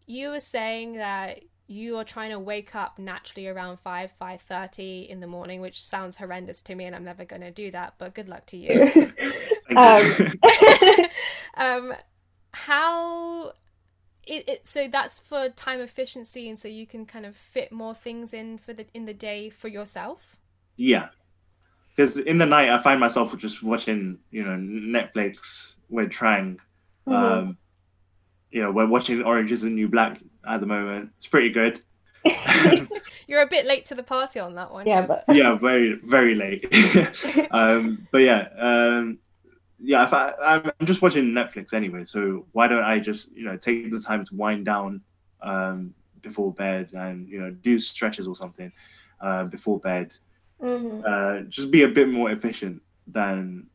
[0.06, 5.20] you were saying that you are trying to wake up naturally around 5 5.30 in
[5.20, 8.14] the morning which sounds horrendous to me and i'm never going to do that but
[8.14, 9.14] good luck to you.
[9.76, 10.34] Um,
[11.58, 11.94] um,
[12.54, 13.54] how
[14.26, 17.94] it, it, so that's for time efficiency and so you can kind of fit more
[17.94, 20.38] things in for the in the day for yourself?
[20.76, 21.10] Yeah.
[21.96, 26.58] Because in the night i find myself just watching you know netflix with Trang
[27.08, 27.14] mm-hmm.
[27.14, 27.58] um
[28.52, 31.12] you know we're watching orange is the new black at the moment.
[31.18, 31.82] It's pretty good.
[33.28, 34.86] You're a bit late to the party on that one.
[34.86, 36.66] Yeah, but yeah, very very late.
[37.52, 39.20] um, but yeah, um,
[39.80, 40.06] yeah.
[40.06, 43.92] If I, I'm just watching Netflix anyway, so why don't I just you know take
[43.92, 45.02] the time to wind down
[45.42, 48.72] um, before bed and you know do stretches or something
[49.22, 50.14] uh, before bed.
[50.62, 51.04] Mm-hmm.
[51.06, 53.68] Uh, just be a bit more efficient than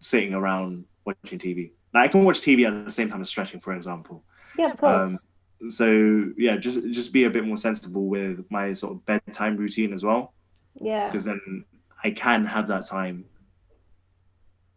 [0.00, 1.70] sitting around watching TV.
[1.94, 4.24] Like I can watch TV at the same time as stretching, for example.
[4.58, 5.12] Yeah, of course.
[5.12, 9.56] Um, so yeah, just just be a bit more sensible with my sort of bedtime
[9.56, 10.34] routine as well.
[10.74, 11.08] Yeah.
[11.08, 11.64] Because then
[12.04, 13.24] I can have that time,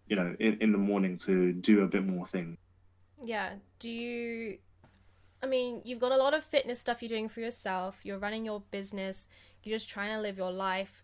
[0.08, 2.58] you know, in, in the morning to do a bit more things.
[3.24, 3.54] Yeah.
[3.80, 4.58] Do you
[5.44, 8.46] I mean, you've got a lot of fitness stuff you're doing for yourself, you're running
[8.46, 9.28] your business,
[9.64, 11.04] you're just trying to live your life.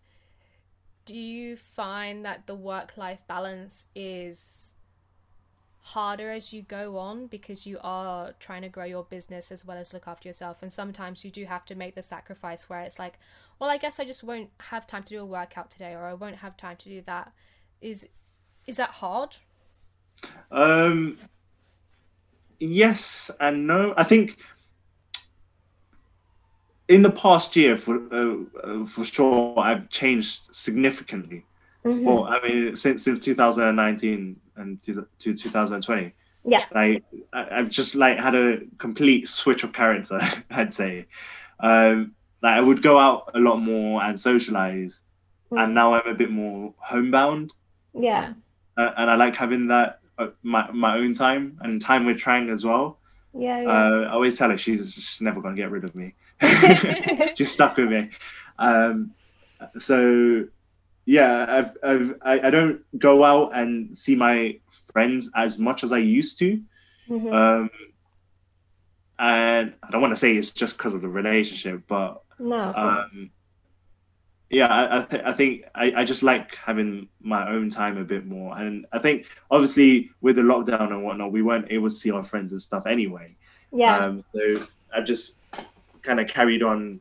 [1.06, 4.67] Do you find that the work life balance is
[5.88, 9.78] harder as you go on because you are trying to grow your business as well
[9.78, 10.58] as look after yourself.
[10.62, 13.18] And sometimes you do have to make the sacrifice where it's like
[13.60, 16.14] well i guess i just won't have time to do a workout today or i
[16.14, 17.32] won't have time to do that.
[17.82, 18.08] Is
[18.66, 19.38] is that hard?
[20.52, 21.18] Um
[22.60, 23.94] yes and no.
[23.96, 24.38] I think
[26.90, 31.46] in the past year for uh, for sure i've changed significantly.
[31.86, 32.04] Mm-hmm.
[32.04, 36.14] well i mean since since 2019 and to 2020.
[36.46, 36.64] Yeah.
[36.74, 37.02] I
[37.34, 41.06] I've just like had a complete switch of character, I'd say.
[41.60, 45.02] Um, like I would go out a lot more and socialize,
[45.52, 45.62] mm.
[45.62, 47.52] and now I'm a bit more homebound.
[47.94, 48.34] Yeah.
[48.78, 52.52] Uh, and I like having that uh, my my own time and time with Trang
[52.52, 53.00] as well.
[53.34, 53.62] Yeah.
[53.62, 53.70] yeah.
[53.70, 56.14] Uh, I always tell her she's just never gonna get rid of me.
[57.36, 58.12] she's stuck with me.
[58.60, 59.14] Um,
[59.78, 60.46] so
[61.08, 64.60] yeah, I've, I've, I, I don't go out and see my
[64.92, 66.62] friends as much as I used to.
[67.10, 67.34] Mm-hmm.
[67.34, 67.70] Um,
[69.18, 73.32] and I don't want to say it's just because of the relationship, but no, um,
[74.50, 78.04] yeah, I, I, th- I think I, I just like having my own time a
[78.04, 78.58] bit more.
[78.58, 82.26] And I think obviously with the lockdown and whatnot, we weren't able to see our
[82.26, 83.38] friends and stuff anyway.
[83.72, 83.98] Yeah.
[83.98, 84.56] Um, so
[84.94, 85.40] I just
[86.02, 87.00] kind of carried on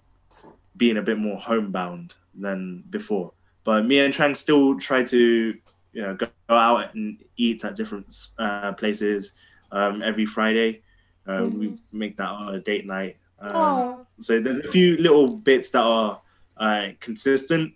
[0.76, 3.33] being a bit more homebound than before.
[3.67, 5.55] But me and Trang still try to,
[5.93, 8.07] you know, go, out and eat at different
[8.39, 9.33] uh, places
[9.73, 10.83] um, every Friday.
[11.27, 11.59] Uh, mm-hmm.
[11.59, 13.17] We make that our date night.
[13.41, 16.23] Um, so there's a few little bits that are
[16.57, 17.75] uh, consistent.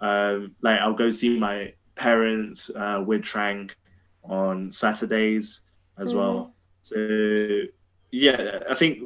[0.00, 3.70] Um, like I'll go see my parents uh, with Trang
[4.24, 5.60] on Saturdays
[5.98, 6.18] as mm-hmm.
[6.18, 6.54] well.
[6.82, 7.64] So
[8.10, 9.02] yeah, I think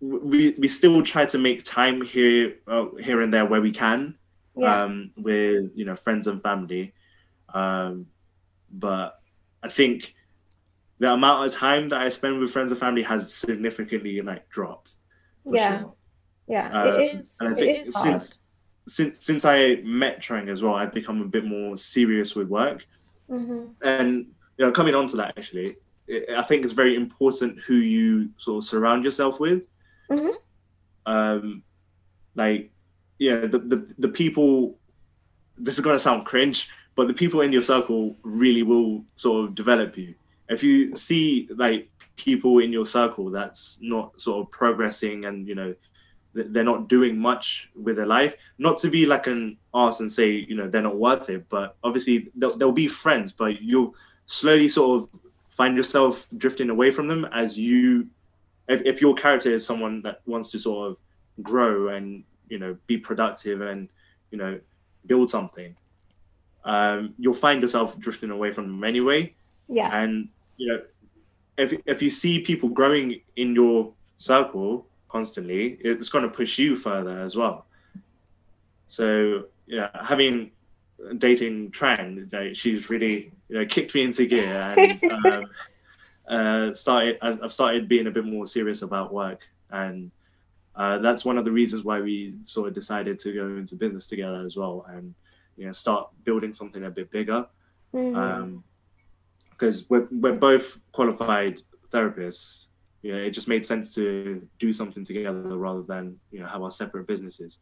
[0.00, 4.16] we we still try to make time here uh, here and there where we can
[4.56, 4.84] yeah.
[4.84, 6.92] um, with you know friends and family,
[7.52, 8.06] um,
[8.70, 9.20] but
[9.62, 10.14] I think
[10.98, 14.94] the amount of time that I spend with friends and family has significantly like dropped.
[15.44, 15.94] Yeah, sure.
[16.48, 17.34] yeah, uh, it is.
[17.40, 18.22] And I think since hard.
[18.88, 22.84] since since I met Trang as well, I've become a bit more serious with work,
[23.30, 23.66] mm-hmm.
[23.82, 24.26] and
[24.58, 25.76] you know, coming on to that actually,
[26.36, 29.62] I think it's very important who you sort of surround yourself with.
[30.10, 31.12] Mm-hmm.
[31.12, 31.62] Um,
[32.34, 32.70] like,
[33.24, 34.78] yeah, the, the the people.
[35.56, 39.54] This is gonna sound cringe, but the people in your circle really will sort of
[39.54, 40.14] develop you.
[40.48, 45.54] If you see like people in your circle that's not sort of progressing and you
[45.54, 45.74] know
[46.32, 50.30] they're not doing much with their life not to be like an arse and say
[50.30, 53.94] you know they're not worth it but obviously they'll, they'll be friends but you'll
[54.26, 55.08] slowly sort of
[55.56, 58.06] find yourself drifting away from them as you
[58.68, 60.96] if, if your character is someone that wants to sort of
[61.42, 63.88] grow and you know be productive and
[64.30, 64.58] you know
[65.06, 65.74] build something
[66.64, 69.34] um, you'll find yourself drifting away from them anyway.
[69.68, 69.94] Yeah.
[69.96, 70.82] And you know
[71.56, 76.76] if, if you see people growing in your circle constantly it's going to push you
[76.76, 77.66] further as well.
[78.88, 80.50] So yeah having
[81.18, 85.46] dating Trang like, she's really you know kicked me into gear and um,
[86.28, 89.40] uh, started I've started being a bit more serious about work
[89.70, 90.10] and
[90.76, 94.06] uh, that's one of the reasons why we sort of decided to go into business
[94.06, 95.14] together as well and
[95.56, 97.46] you know start building something a bit bigger.
[97.94, 98.16] Mm-hmm.
[98.16, 98.64] um,
[99.50, 102.66] because we're, we're both qualified therapists.
[103.02, 106.62] You know it just made sense to do something together rather than you know have
[106.62, 107.58] our separate businesses.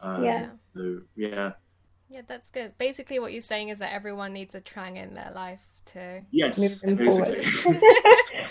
[0.00, 0.46] Um, yeah.
[0.74, 1.52] so yeah.
[2.10, 2.76] Yeah that's good.
[2.76, 5.60] Basically what you're saying is that everyone needs a trang in their life
[5.92, 6.58] to yes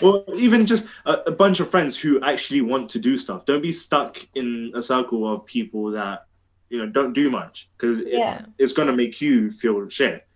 [0.02, 3.46] or even just a, a, bunch of friends who actually want to do stuff.
[3.46, 6.26] Don't be stuck in a circle of people that
[6.68, 8.40] you know don't do much because yeah.
[8.40, 10.26] it, it's going to make you feel shit.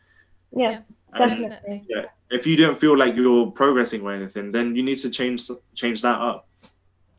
[0.57, 0.81] Yeah,
[1.13, 1.85] and, definitely.
[1.89, 2.05] Yeah.
[2.31, 6.03] If you don't feel like you're progressing or anything then you need to change change
[6.03, 6.49] that up.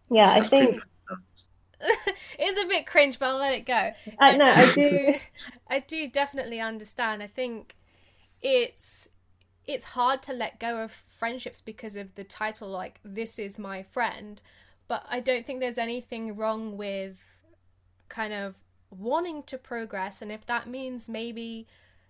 [0.09, 0.81] Yeah That's i think
[2.39, 3.91] it's a bit cringe but i'll let it go.
[4.19, 5.15] I know i do.
[5.67, 7.23] I do definitely understand.
[7.23, 7.75] I think
[8.41, 9.09] it's
[9.67, 13.81] it's hard to let go of friendships because of the title like this is my
[13.81, 14.41] friend
[14.87, 17.17] but i don't think there's anything wrong with
[18.09, 18.55] kind of
[18.89, 21.67] wanting to progress and if that means maybe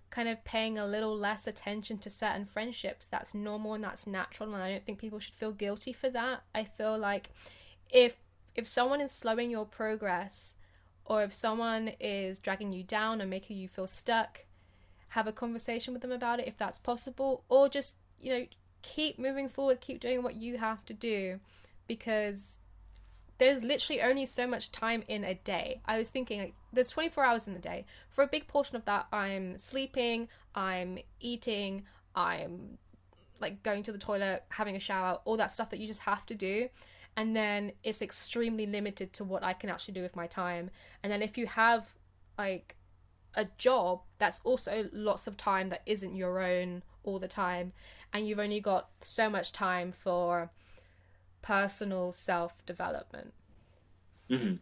[0.09, 4.53] kind of paying a little less attention to certain friendships that's normal and that's natural
[4.53, 6.43] and i don't think people should feel guilty for that.
[6.53, 7.29] I feel like
[7.89, 8.17] if
[8.55, 10.55] if someone is slowing your progress
[11.03, 14.45] or if someone is dragging you down and making you feel stuck
[15.15, 18.45] have a conversation with them about it if that's possible, or just, you know,
[18.81, 21.39] keep moving forward, keep doing what you have to do
[21.87, 22.59] because
[23.37, 25.81] there's literally only so much time in a day.
[25.85, 27.85] I was thinking like there's 24 hours in the day.
[28.09, 32.77] For a big portion of that, I'm sleeping, I'm eating, I'm
[33.39, 36.25] like going to the toilet, having a shower, all that stuff that you just have
[36.25, 36.67] to do.
[37.15, 40.71] And then it's extremely limited to what I can actually do with my time.
[41.03, 41.87] And then if you have
[42.37, 42.75] like
[43.35, 47.73] a job that's also lots of time that isn't your own all the time
[48.13, 50.49] and you've only got so much time for
[51.41, 53.33] personal self development
[54.29, 54.55] mm-hmm.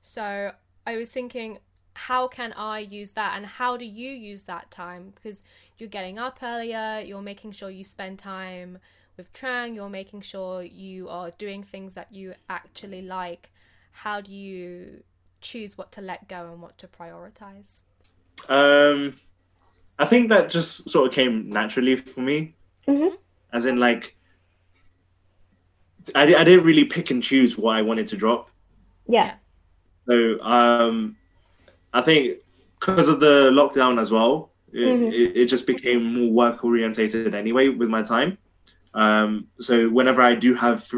[0.00, 0.52] so
[0.86, 1.58] i was thinking
[1.98, 5.12] how can i use that and how do you use that time?
[5.16, 5.42] Because
[5.78, 8.78] you're getting up earlier you're making sure you spend time
[9.16, 13.50] with trang you're making sure you are doing things that you actually like.
[13.90, 15.02] How do you
[15.40, 17.82] choose what to let go and what to prioritize
[18.48, 19.14] um,
[19.98, 22.54] I think that just sort of came naturally for me.
[22.86, 23.14] Mm-hmm.
[23.52, 24.14] As in, like,
[26.14, 28.50] I, I didn't really pick and choose what I wanted to drop.
[29.08, 29.34] Yeah.
[30.06, 31.16] So, um,
[31.92, 32.38] I think
[32.78, 35.06] because of the lockdown as well, it, mm-hmm.
[35.06, 38.38] it, it, just became more work orientated anyway with my time.
[38.94, 40.90] Um, so whenever I do have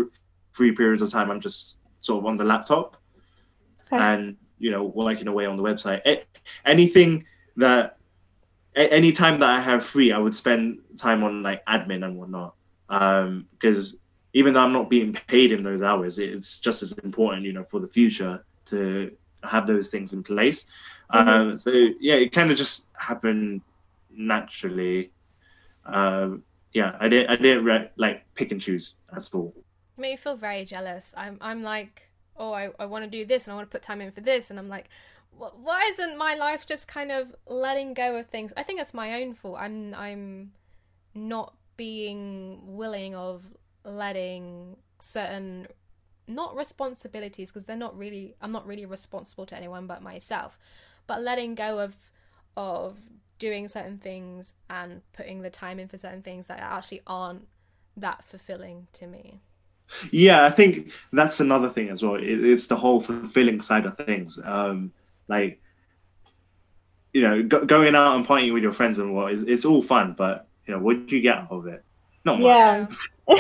[0.53, 2.97] free periods of time, I'm just sort of on the laptop
[3.87, 4.03] okay.
[4.03, 6.01] and you know working away on the website.
[6.65, 7.27] Anything
[7.57, 7.97] that
[8.75, 12.55] any time that I have free, I would spend time on like admin and whatnot.
[12.89, 13.99] Um, because
[14.33, 17.65] even though I'm not being paid in those hours, it's just as important, you know,
[17.65, 19.11] for the future to
[19.43, 20.67] have those things in place.
[21.13, 21.29] Mm-hmm.
[21.29, 21.71] Um, so
[22.01, 23.63] yeah, it kind of just happened
[24.11, 25.11] naturally.
[25.85, 29.55] Um, yeah, I didn't, I didn't re- like pick and choose at all.
[29.97, 31.13] Made me feel very jealous.
[31.17, 32.03] I'm, I'm like,
[32.37, 34.21] oh, I, I want to do this and I want to put time in for
[34.21, 34.89] this, and I'm like,
[35.37, 38.53] why isn't my life just kind of letting go of things?
[38.57, 39.57] I think it's my own fault.
[39.59, 40.53] I'm I'm
[41.15, 43.43] not being willing of
[43.85, 45.67] letting certain
[46.27, 50.59] not responsibilities because they're not really I'm not really responsible to anyone but myself,
[51.07, 51.95] but letting go of
[52.57, 52.99] of
[53.39, 57.49] doing certain things and putting the time in for certain things that actually aren't
[57.97, 59.41] that fulfilling to me.
[60.11, 62.15] Yeah, I think that's another thing as well.
[62.15, 64.39] It, it's the whole fulfilling side of things.
[64.45, 64.93] Um,
[65.31, 65.61] like,
[67.13, 69.83] you know, go, going out and partying with your friends and what is it's all
[69.83, 71.85] fun, but you know, what do you get out of it?
[72.25, 72.47] Not much.
[72.47, 72.87] Yeah.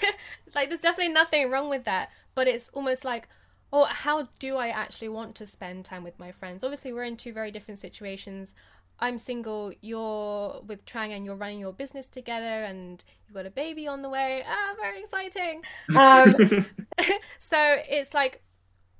[0.54, 3.28] like, there's definitely nothing wrong with that, but it's almost like,
[3.72, 6.62] oh, how do I actually want to spend time with my friends?
[6.62, 8.54] Obviously, we're in two very different situations.
[9.00, 13.50] I'm single, you're with Trang and you're running your business together and you've got a
[13.50, 14.44] baby on the way.
[14.48, 15.62] Ah, very exciting.
[15.96, 16.66] Um,
[17.38, 17.58] so
[17.88, 18.42] it's like,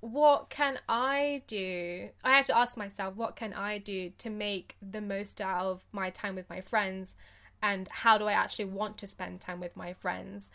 [0.05, 2.11] what can I do?
[2.23, 5.85] I have to ask myself, what can I do to make the most out of
[5.93, 7.15] my time with my friends?
[7.63, 10.51] And how do I actually want to spend time with my friends?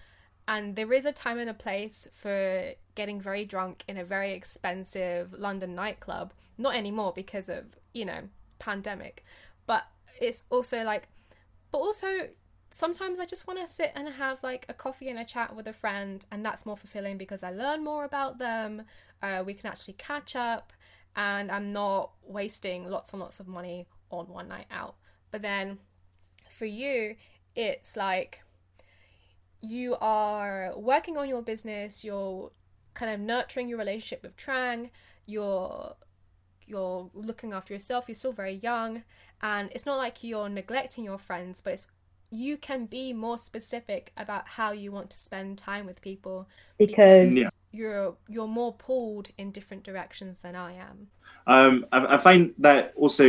[0.47, 4.33] And there is a time and a place for getting very drunk in a very
[4.33, 6.31] expensive London nightclub.
[6.59, 8.29] Not anymore because of, you know,
[8.59, 9.25] pandemic.
[9.65, 9.87] But
[10.21, 11.07] it's also like,
[11.71, 12.27] but also
[12.71, 15.67] sometimes I just want to sit and have like a coffee and a chat with
[15.67, 18.83] a friend, and that's more fulfilling because I learn more about them.
[19.21, 20.73] Uh, we can actually catch up,
[21.15, 24.95] and I'm not wasting lots and lots of money on one night out.
[25.31, 25.79] But then
[26.49, 27.15] for you,
[27.55, 28.41] it's like
[29.61, 32.51] you are working on your business, you're
[32.93, 34.89] kind of nurturing your relationship with Trang,
[35.25, 35.95] you're
[36.65, 39.03] you're looking after yourself, you're still very young,
[39.41, 41.87] and it's not like you're neglecting your friends, but it's
[42.31, 46.47] you can be more specific about how you want to spend time with people
[46.85, 47.49] because, Yeah.
[47.71, 51.09] you're you're more pulled in different directions than I am.
[51.47, 53.23] um, I, I find that also,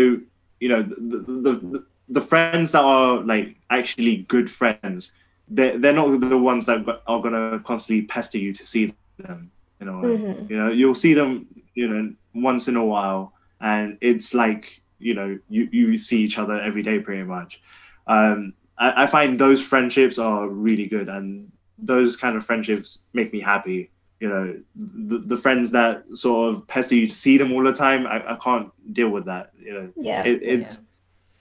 [0.60, 5.12] you know, the, the, the, the friends that are like actually good friends,
[5.48, 9.50] they're, they're not the ones that are going to constantly pester you to see them.
[9.80, 10.48] You know, Mhm.
[10.48, 15.14] you know, you'll see them, you know, once in a while, and it's like, you
[15.14, 17.60] know, you, you see each other every day pretty much.
[18.06, 23.32] Um, I, I find those friendships are really good, and those kind of friendships make
[23.32, 27.52] me happy you know the, the friends that sort of pester you to see them
[27.52, 30.22] all the time i, I can't deal with that you know yeah.
[30.24, 30.78] it, it's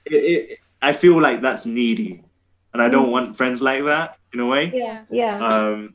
[0.05, 2.23] It, it, i feel like that's needy
[2.73, 3.11] and i don't Mm.
[3.11, 5.03] want friends like that in a way yeah.
[5.09, 5.45] Yeah.
[5.45, 5.93] um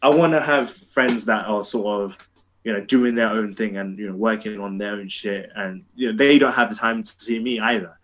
[0.00, 2.16] i want to have friends that are sort of
[2.62, 5.82] you know doing their own thing and you know working on their own shit and
[5.96, 7.97] you know they don't have the time to see me either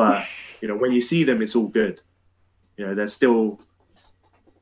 [0.00, 0.18] but
[0.60, 1.96] you know when you see them it's all good
[2.76, 3.58] you know they're still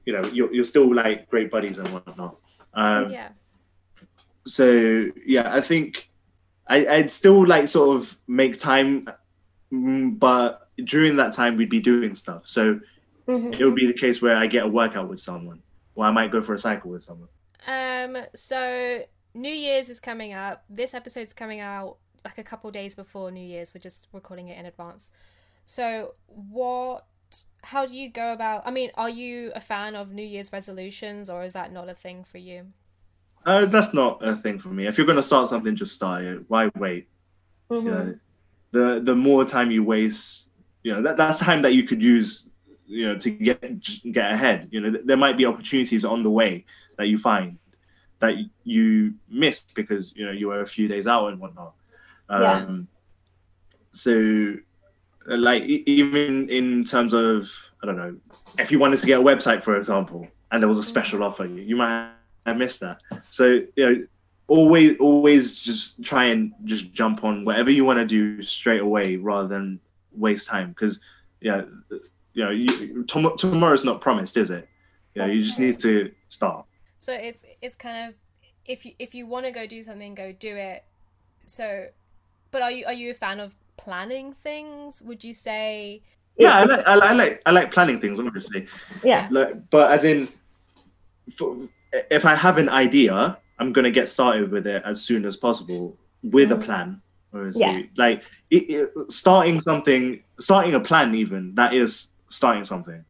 [0.06, 2.34] you know you're, you're still like great buddies and whatnot
[2.74, 3.28] um yeah.
[4.46, 4.66] so
[5.26, 6.08] yeah i think
[6.66, 9.08] I, i'd still like sort of make time
[9.72, 12.80] mm, but during that time we'd be doing stuff so
[13.28, 13.58] Mhm.
[13.58, 15.60] it would be the case where i get a workout with someone
[15.96, 17.28] or i might go for a cycle with someone
[17.66, 19.02] Um, so
[19.34, 20.64] New Year's is coming up.
[20.70, 21.96] This episode's coming out
[22.26, 23.74] like a couple days before New Year's.
[23.74, 25.10] We're just recording it in advance.
[25.66, 27.06] So, what?
[27.64, 28.62] How do you go about?
[28.66, 31.94] I mean, are you a fan of New Year's resolutions, or is that not a
[31.94, 32.68] thing for you?
[33.44, 36.24] uh, that's not a thing for me if you're going to start something just start
[36.24, 37.08] it why wait
[37.70, 37.84] Mhm.
[37.84, 38.18] you know
[38.72, 40.50] the the more time you waste
[40.82, 42.48] you know that, that's time that you could use
[42.86, 43.60] you know to get
[44.12, 46.64] get ahead you know there might be opportunities on the way
[46.98, 47.58] that you find
[48.20, 51.74] that you missed because you know you were a few days out and whatnot
[52.28, 52.66] um Yeah.
[53.92, 54.54] so
[55.30, 57.48] uh, like even in terms of
[57.82, 58.16] i don't know
[58.58, 61.44] if you wanted to get a website for example and there was a special offer
[61.44, 62.12] you, you might
[62.44, 63.00] have missed that
[63.30, 63.44] so
[63.76, 64.06] you know
[64.48, 69.16] always always just try and just jump on whatever you want to do straight away
[69.16, 69.80] rather than
[70.12, 71.00] waste time because
[71.40, 71.62] yeah
[72.32, 74.68] you know you, tom- tomorrow's not promised is it
[75.14, 76.64] you know you just need to start
[76.98, 78.14] So it's it's kind of
[78.66, 80.84] if you if you want to go do something, go do it.
[81.44, 81.86] So,
[82.56, 85.02] but are you are you a fan of planning things?
[85.02, 86.00] Would you say?
[86.38, 88.66] yeah I like, I, like- I like i like planning things obviously
[89.02, 89.26] yeah.
[89.30, 90.28] like, but as in
[91.36, 91.56] for,
[92.10, 95.34] if i have an idea i'm going to get started with it as soon as
[95.48, 96.64] possible with a Mm.
[96.66, 96.88] plan
[97.32, 97.60] obviously.
[97.62, 97.82] Yeah.
[97.96, 98.90] like it, it,
[99.22, 103.02] starting something starting a plan even that is starting something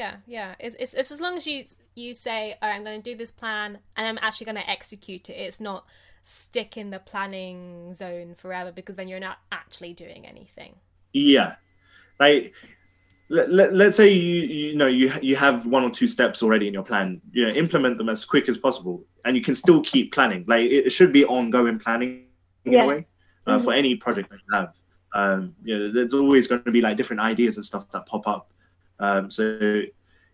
[0.00, 0.54] Yeah, yeah.
[0.58, 1.58] It's it's, it's as long as you
[1.94, 5.24] you say "Oh, I'm going to do this plan and I'm actually going to execute
[5.30, 5.34] it.
[5.46, 5.84] It's not
[6.22, 10.76] stick in the planning zone forever because then you're not actually doing anything.
[11.12, 11.56] Yeah,
[12.20, 12.52] like
[13.28, 16.74] let, let's say you you know you you have one or two steps already in
[16.74, 17.20] your plan.
[17.32, 20.44] You know, implement them as quick as possible, and you can still keep planning.
[20.46, 22.26] Like it, should be ongoing planning
[22.64, 22.84] in Yeah.
[22.84, 23.06] a way
[23.46, 24.72] uh, for any project that you have.
[25.14, 28.26] Um, you know, there's always going to be like different ideas and stuff that pop
[28.26, 28.50] up.
[28.98, 29.82] Um, so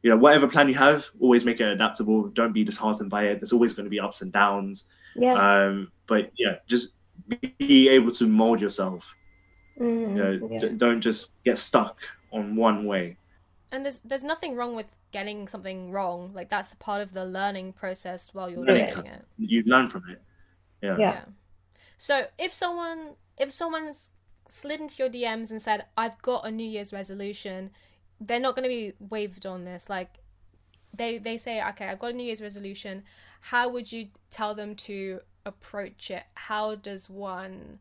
[0.02, 2.28] you know, whatever plan you have, always make it adaptable.
[2.28, 3.40] Don't be disheartened by it.
[3.40, 4.84] There's always going to be ups and downs.
[5.14, 5.34] Yeah.
[5.34, 6.88] Um, but yeah, just
[7.58, 9.14] be able to mold yourself.
[9.78, 10.58] Mm, You know, yeah.
[10.60, 11.98] d- don't just get stuck
[12.32, 13.16] on one way.
[13.70, 16.32] And there's there's nothing wrong with getting something wrong.
[16.34, 19.24] Like that's part of the learning process while you're Learning doing it.
[19.38, 20.22] You learn from it.
[20.82, 20.96] Yeah.
[20.98, 21.20] Yeah.
[21.98, 24.10] So if someone if someone's
[24.48, 27.70] slid into your DMs and said, "I've got a New Year's resolution,"
[28.20, 29.88] they're not going to be wavered on this.
[29.90, 30.14] Like
[30.94, 33.04] they they say, "Okay, I've got a New Year's resolution."
[33.40, 36.24] How would you tell them to approach it?
[36.34, 37.78] How does one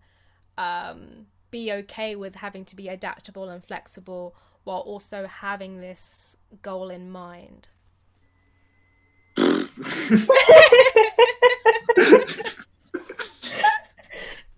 [0.57, 6.89] um, be okay with having to be adaptable and flexible while also having this goal
[6.89, 7.69] in mind?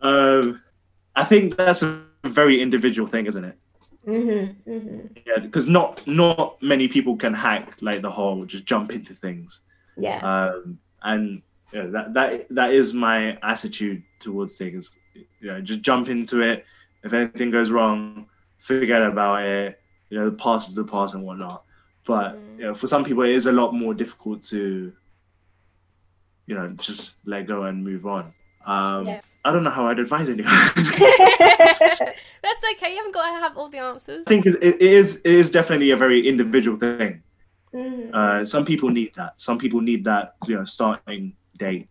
[0.01, 0.61] um,
[1.15, 3.57] I think that's a very individual thing, isn't it?
[4.07, 5.07] Mm-hmm, mm-hmm.
[5.25, 9.59] Yeah, because not not many people can hack like the whole just jump into things.
[9.97, 10.19] Yeah.
[10.19, 11.41] Um, and
[11.71, 14.91] you know, that that that is my attitude towards things.
[15.13, 16.65] You know, just jump into it.
[17.03, 18.27] If anything goes wrong,
[18.57, 19.79] forget about it.
[20.09, 21.63] You know, the past is the past and whatnot.
[22.05, 22.57] But Mm.
[22.59, 24.91] you know, for some people, it is a lot more difficult to,
[26.47, 28.33] you know, just let go and move on.
[28.65, 29.21] Um, Yeah.
[29.45, 30.51] I don't know how I'd advise anyone.
[30.75, 32.91] That's okay.
[32.91, 34.23] You haven't got to have all the answers.
[34.27, 37.23] I think it, it is it is definitely a very individual thing.
[37.73, 38.13] Mhm.
[38.13, 39.39] Uh, some people need that.
[39.39, 41.87] Some people need that, you know, starting date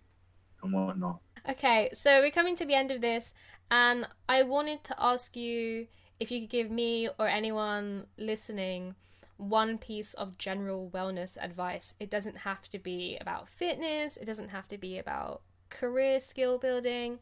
[0.63, 1.21] and whatnot.
[1.49, 3.33] Okay, so we're coming to the end of this,
[3.71, 5.87] and I wanted to ask you
[6.21, 8.97] if you could give me or anyone listening
[9.37, 11.95] one piece of general wellness advice.
[12.01, 16.59] It doesn't have to be about fitness, it doesn't have to be about career skill
[16.59, 17.21] building,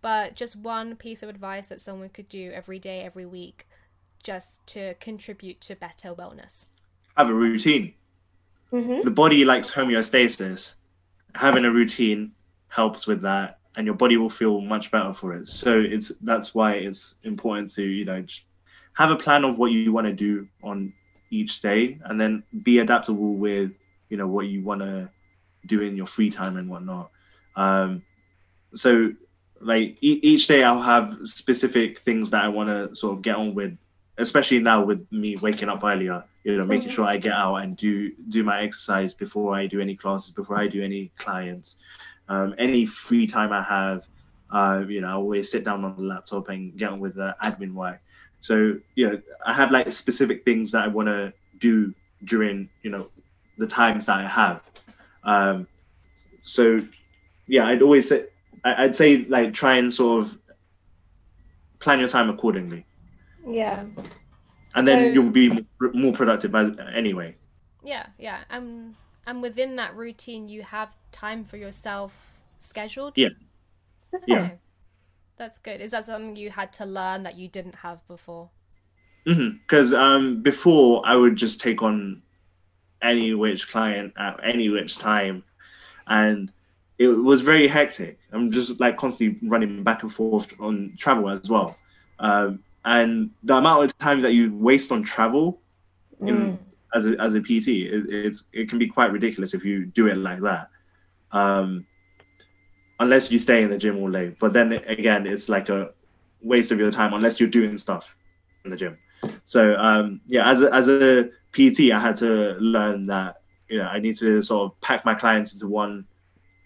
[0.00, 3.68] but just one piece of advice that someone could do every day, every week,
[4.22, 6.64] just to contribute to better wellness.
[7.20, 7.92] Have a routine.
[8.72, 9.04] Mhm.
[9.04, 10.72] The body likes homeostasis.
[11.34, 12.32] Having a routine
[12.68, 15.46] helps with that, and your body will feel much better for it.
[15.48, 18.24] So it's that's why it's important to you know
[18.94, 20.94] have a plan of what you want to do on
[21.30, 23.72] each day, and then be adaptable with
[24.08, 25.10] you know what you want to
[25.66, 27.10] do in your free time and whatnot.
[27.54, 28.00] Um,
[28.74, 29.12] so
[29.60, 33.36] like e- each day I'll have specific things that I want to sort of get
[33.36, 33.76] on with,
[34.16, 36.24] especially now with me waking up earlier.
[36.44, 39.80] You know, making sure I get out and do do my exercise before I do
[39.80, 41.76] any classes, before I do any clients.
[42.28, 44.04] Um, any free time I have,
[44.50, 47.36] uh, you know, I always sit down on the laptop and get on with the
[47.42, 48.00] admin work.
[48.40, 52.90] So you know, I have like specific things that I want to do during you
[52.90, 53.08] know
[53.58, 54.62] the times that I have.
[55.24, 55.66] Um,
[56.42, 56.80] so
[57.46, 58.26] yeah, I'd always say
[58.64, 60.38] I'd say like try and sort of
[61.80, 62.84] plan your time accordingly,
[63.46, 63.84] Yeah.
[64.74, 67.36] And then So- you'll be more, productive by, anyway.
[67.82, 68.40] Yeah, yeah.
[68.50, 68.94] And
[69.26, 72.12] and within that routine you have time for yourself
[72.60, 73.14] scheduled?
[73.16, 73.28] Yeah.
[74.26, 74.50] Yeah.
[75.36, 75.80] That's good.
[75.80, 78.50] Is that something you had to learn that you didn't have before?
[79.24, 82.22] Because um, before I would just take on
[83.02, 85.44] any which client at any which time,
[86.06, 86.50] and
[86.98, 88.18] it was very hectic.
[88.32, 91.76] I'm just like constantly running back and forth on travel as well,
[92.18, 95.60] um, and the amount of time that you waste on travel
[96.20, 96.58] in Mm.
[96.94, 100.06] as a as a PT, it, it's it can be quite ridiculous if you do
[100.06, 100.68] it like that.
[101.32, 101.86] Um,
[102.98, 105.90] unless you stay in the gym all day, but then again, it's like a
[106.42, 108.16] waste of your time unless you're doing stuff
[108.64, 108.98] in the gym.
[109.46, 113.84] So um, yeah, as a, as a PT, I had to learn that you know
[113.84, 116.06] I need to sort of pack my clients into one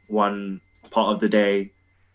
[0.09, 0.61] one
[0.91, 1.73] part of the day,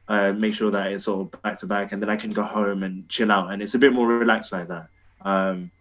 [0.10, 2.84] uh, make sure that it's all back to back, and then I can go home
[2.84, 4.88] and chill out, and it's a bit more relaxed like that.
[5.22, 5.72] Um,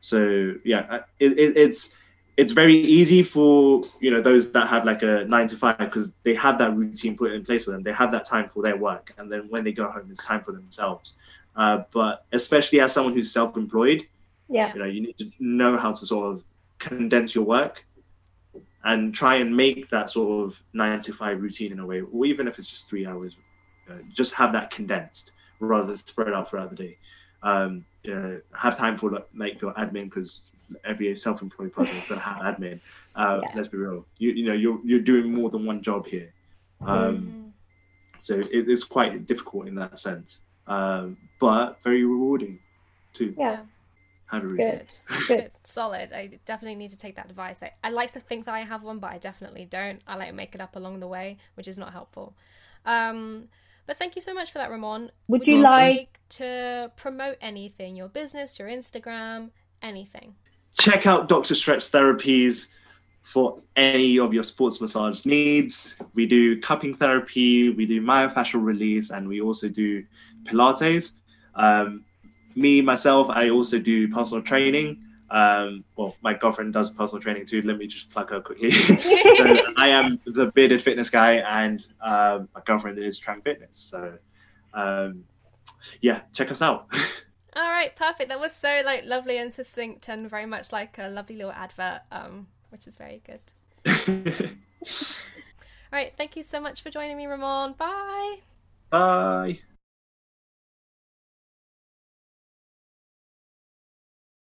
[0.00, 1.90] so yeah, it, it, it's
[2.36, 6.12] it's very easy for you know those that have like a nine to five because
[6.24, 7.82] they have that routine put in place for them.
[7.82, 10.42] They have that time for their work, and then when they go home, it's time
[10.42, 11.14] for themselves.
[11.56, 14.02] Uh, but especially as someone who's self-employed,
[14.48, 14.72] Yeah.
[14.74, 16.44] you know you need to know how to sort of
[16.78, 17.86] condense your work
[18.82, 22.26] and try and make that sort of nine to five routine in a way, or
[22.26, 23.36] even if it's just three hours,
[24.12, 26.98] just have that condensed rather than spread out throughout the day.
[27.42, 30.40] Um, you know, have time for like, like your admin because
[30.84, 32.80] every self-employed person is going to have admin.
[33.14, 33.48] Uh, Yeah.
[33.54, 34.06] Let's be real.
[34.18, 36.32] You you know you're you're doing more than one job here,
[36.80, 37.52] um, Mm.
[38.20, 42.58] so it, it's quite difficult in that sense, um, but very rewarding
[43.14, 43.60] to Yeah.
[44.26, 44.80] have a routine.
[45.06, 45.26] Good.
[45.28, 45.50] Good.
[45.64, 46.12] Solid.
[46.12, 47.62] I definitely need to take that advice.
[47.62, 50.00] I, I like to think that I have one, but I definitely don't.
[50.06, 52.34] I like to make it up along the way, which is not helpful.
[52.86, 53.48] Um,
[53.86, 55.10] but thank you so much for that, Rimon.
[55.28, 57.94] Would you like- to promote anything?
[57.94, 59.50] Your business, your Instagram,
[59.82, 60.34] anything?
[60.76, 61.54] check out Dr.
[61.54, 62.66] Stretch Therapies
[63.22, 65.94] for any of your sports massage needs.
[66.14, 70.04] We do cupping therapy, we do myofascial release, and we also do
[70.44, 71.12] Pilates.
[71.54, 72.04] Um,
[72.56, 75.00] me, myself, I also do personal training.
[75.34, 77.60] Um, well, my girlfriend does personal training too.
[77.62, 78.70] Let me just plug her quickly.
[78.70, 83.76] so I am the bearded fitness guy, and um, my girlfriend is Trang Fitness.
[83.76, 84.16] So,
[84.72, 85.24] um,
[86.00, 86.86] yeah, check us out.
[87.56, 88.28] All right, perfect.
[88.28, 92.02] That was so like lovely and succinct, and very much like a lovely little advert,
[92.12, 93.40] um, which is very good.
[95.92, 97.76] All right, thank you so much for joining me, Rimon.
[97.76, 98.36] Bye.
[98.90, 99.58] Bye.